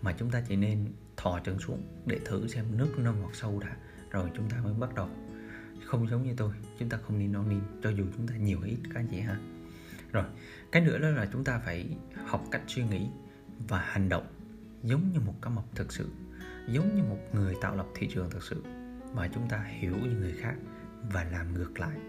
Mà 0.02 0.16
chúng 0.20 0.32
ta 0.32 0.44
chỉ 0.48 0.56
nên 0.56 0.88
thò 1.18 1.40
chân 1.40 1.60
xuống 1.60 1.82
để 2.06 2.20
thử 2.26 2.48
xem 2.48 2.66
nước 2.78 3.00
nông 3.00 3.22
hoặc 3.22 3.36
sâu 3.36 3.60
đã, 3.60 3.76
rồi 4.12 4.30
chúng 4.36 4.50
ta 4.50 4.58
mới 4.64 4.74
bắt 4.74 4.96
đầu. 4.96 5.10
Không 5.86 6.10
giống 6.10 6.24
như 6.24 6.34
tôi, 6.38 6.54
chúng 6.80 6.90
ta 6.90 6.98
không 6.98 7.20
nên 7.20 7.32
non 7.32 7.50
nín 7.50 7.60
cho 7.84 7.90
dù 7.90 8.04
chúng 8.18 8.28
ta 8.28 8.36
nhiều 8.36 8.60
hay 8.60 8.70
ít, 8.70 8.78
các 8.84 9.00
anh 9.00 9.08
chị 9.12 9.20
ha. 9.20 9.40
Rồi, 10.12 10.26
cái 10.72 10.82
nữa 10.82 10.98
đó 10.98 11.10
là 11.10 11.30
chúng 11.34 11.44
ta 11.44 11.60
phải 11.60 11.98
học 12.26 12.44
cách 12.52 12.62
suy 12.68 12.84
nghĩ 12.84 13.08
và 13.68 13.80
hành 13.80 14.10
động 14.10 14.28
giống 14.84 15.12
như 15.14 15.20
một 15.20 15.42
cá 15.42 15.50
mập 15.50 15.66
thực 15.76 15.94
sự, 15.94 16.10
giống 16.68 16.96
như 16.96 17.04
một 17.04 17.20
người 17.34 17.56
tạo 17.62 17.76
lập 17.76 17.88
thị 17.96 18.08
trường 18.14 18.30
thực 18.30 18.44
sự. 18.44 18.64
Và 19.14 19.28
chúng 19.28 19.50
ta 19.50 19.64
hiểu 19.64 19.96
như 19.98 20.10
người 20.10 20.34
khác 20.34 20.56
và 21.12 21.24
làm 21.24 21.54
ngược 21.54 21.80
lại 21.80 22.00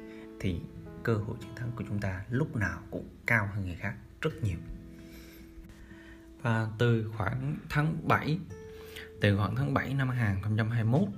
thì 0.41 0.61
cơ 1.05 1.15
hội 1.15 1.37
chiến 1.41 1.55
thắng 1.57 1.71
của 1.77 1.85
chúng 1.89 1.99
ta 1.99 2.25
lúc 2.31 2.57
nào 2.57 2.81
cũng 2.91 3.09
cao 3.27 3.49
hơn 3.55 3.65
người 3.65 3.77
khác 3.77 3.95
rất 4.21 4.43
nhiều. 4.43 4.59
Và 6.43 6.69
từ 6.79 7.11
khoảng 7.17 7.57
tháng 7.69 8.09
7 8.09 8.39
từ 9.21 9.37
khoảng 9.37 9.57
tháng 9.57 9.75
7 9.75 9.95
năm 9.95 10.09
2021 10.09 11.09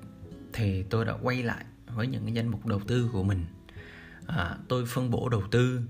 thì 0.52 0.82
tôi 0.82 1.04
đã 1.04 1.14
quay 1.22 1.42
lại 1.42 1.64
với 1.86 2.06
những 2.06 2.22
cái 2.24 2.34
danh 2.34 2.48
mục 2.48 2.66
đầu 2.66 2.80
tư 2.86 3.10
của 3.12 3.22
mình. 3.22 3.44
À, 4.26 4.56
tôi 4.68 4.86
phân 4.86 5.10
bổ 5.10 5.28
đầu 5.28 5.42
tư 5.50 5.80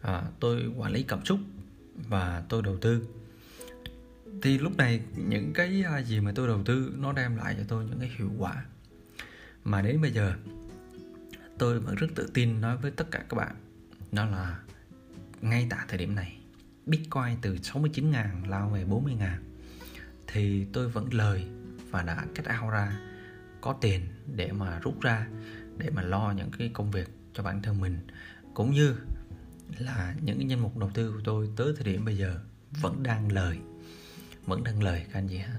à, 0.00 0.22
tôi 0.40 0.72
quản 0.76 0.92
lý 0.92 1.02
cảm 1.02 1.24
xúc 1.24 1.38
và 2.08 2.42
tôi 2.48 2.62
đầu 2.62 2.76
tư. 2.76 3.08
Thì 4.42 4.58
lúc 4.58 4.76
này 4.76 5.00
những 5.16 5.52
cái 5.52 5.82
à, 5.86 5.98
gì 5.98 6.20
mà 6.20 6.32
tôi 6.34 6.48
đầu 6.48 6.62
tư 6.64 6.92
nó 6.98 7.12
đem 7.12 7.36
lại 7.36 7.54
cho 7.58 7.64
tôi 7.68 7.84
những 7.84 8.00
cái 8.00 8.10
hiệu 8.18 8.30
quả. 8.38 8.64
Mà 9.64 9.82
đến 9.82 10.00
bây 10.00 10.10
giờ 10.10 10.34
tôi 11.58 11.80
vẫn 11.80 11.94
rất 11.94 12.06
tự 12.14 12.30
tin 12.34 12.60
nói 12.60 12.76
với 12.76 12.90
tất 12.90 13.10
cả 13.10 13.24
các 13.28 13.36
bạn. 13.36 13.56
Đó 14.12 14.24
là 14.24 14.58
ngay 15.40 15.66
tại 15.70 15.84
thời 15.88 15.98
điểm 15.98 16.14
này 16.14 16.38
Bitcoin 16.86 17.36
từ 17.42 17.56
69 17.62 18.10
ngàn 18.10 18.50
lao 18.50 18.70
về 18.70 18.84
40 18.84 19.14
ngàn 19.14 19.42
thì 20.26 20.66
tôi 20.72 20.88
vẫn 20.88 21.14
lời 21.14 21.46
và 21.90 22.02
đã 22.02 22.24
cách 22.34 22.46
out 22.62 22.72
ra 22.72 23.00
có 23.60 23.76
tiền 23.80 24.00
để 24.34 24.52
mà 24.52 24.78
rút 24.78 25.00
ra 25.00 25.26
để 25.78 25.90
mà 25.90 26.02
lo 26.02 26.32
những 26.36 26.50
cái 26.58 26.70
công 26.74 26.90
việc 26.90 27.08
cho 27.32 27.42
bản 27.42 27.62
thân 27.62 27.80
mình 27.80 27.98
cũng 28.54 28.72
như 28.72 28.96
là 29.78 30.14
những 30.22 30.38
cái 30.38 30.48
danh 30.48 30.60
mục 30.60 30.76
đầu 30.76 30.90
tư 30.94 31.12
của 31.12 31.20
tôi 31.24 31.50
tới 31.56 31.72
thời 31.76 31.92
điểm 31.92 32.04
bây 32.04 32.16
giờ 32.16 32.40
vẫn 32.80 33.02
đang 33.02 33.32
lời 33.32 33.58
vẫn 34.46 34.64
đang 34.64 34.82
lời 34.82 35.06
các 35.12 35.18
anh 35.18 35.28
chị 35.28 35.36
ha. 35.36 35.58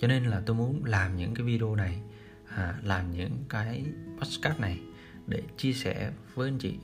Cho 0.00 0.08
nên 0.08 0.24
là 0.24 0.42
tôi 0.46 0.56
muốn 0.56 0.84
làm 0.84 1.16
những 1.16 1.34
cái 1.34 1.46
video 1.46 1.74
này 1.74 1.98
à, 2.48 2.78
làm 2.82 3.12
những 3.12 3.44
cái 3.48 3.84
podcast 4.18 4.60
này 4.60 4.80
để 5.26 5.42
chia 5.56 5.72
sẻ 5.72 6.12
với 6.34 6.48
anh 6.48 6.58
chị 6.58 6.74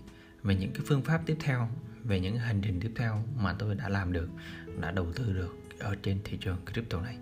về 0.43 0.55
những 0.55 0.71
cái 0.73 0.83
phương 0.87 1.03
pháp 1.03 1.23
tiếp 1.27 1.37
theo, 1.41 1.69
về 2.05 2.21
những 2.21 2.37
hành 2.37 2.61
trình 2.63 2.81
tiếp 2.81 2.93
theo 2.97 3.25
mà 3.37 3.53
tôi 3.59 3.75
đã 3.75 3.89
làm 3.89 4.13
được, 4.13 4.29
đã 4.81 4.91
đầu 4.91 5.13
tư 5.13 5.33
được 5.33 5.57
ở 5.79 5.97
trên 6.03 6.19
thị 6.25 6.39
trường 6.41 6.57
crypto 6.73 7.01
này. 7.01 7.17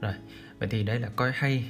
Rồi, 0.00 0.14
vậy 0.58 0.68
thì 0.68 0.82
đây 0.82 1.00
là 1.00 1.08
coi 1.16 1.32
hay 1.34 1.64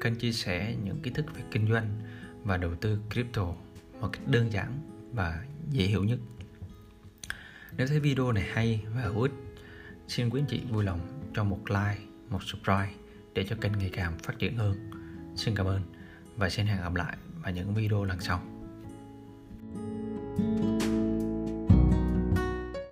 kênh 0.00 0.14
chia 0.14 0.32
sẻ 0.32 0.76
những 0.84 1.00
kiến 1.02 1.14
thức 1.14 1.26
về 1.34 1.42
kinh 1.50 1.68
doanh 1.68 2.00
và 2.44 2.56
đầu 2.56 2.74
tư 2.74 2.98
crypto 3.10 3.54
một 4.00 4.08
cách 4.12 4.28
đơn 4.28 4.52
giản 4.52 4.80
và 5.12 5.44
dễ 5.70 5.84
hiểu 5.84 6.04
nhất. 6.04 6.18
Nếu 7.76 7.86
thấy 7.86 8.00
video 8.00 8.32
này 8.32 8.48
hay 8.52 8.84
và 8.94 9.02
hữu 9.02 9.22
ích, 9.22 9.32
xin 10.08 10.30
quý 10.30 10.40
anh 10.40 10.46
chị 10.46 10.60
vui 10.70 10.84
lòng 10.84 11.30
cho 11.34 11.44
một 11.44 11.60
like, 11.68 12.00
một 12.28 12.42
subscribe 12.42 12.92
để 13.34 13.44
cho 13.48 13.56
kênh 13.60 13.72
ngày 13.78 13.90
càng 13.92 14.18
phát 14.18 14.38
triển 14.38 14.56
hơn. 14.56 14.90
Xin 15.36 15.54
cảm 15.54 15.66
ơn 15.66 15.82
và 16.36 16.50
xin 16.50 16.66
hẹn 16.66 16.80
gặp 16.80 16.94
lại 16.94 17.16
và 17.42 17.50
những 17.50 17.74
video 17.74 18.04
lần 18.04 18.20
sau. 18.20 18.40
thank 20.36 20.64
you 20.64 20.71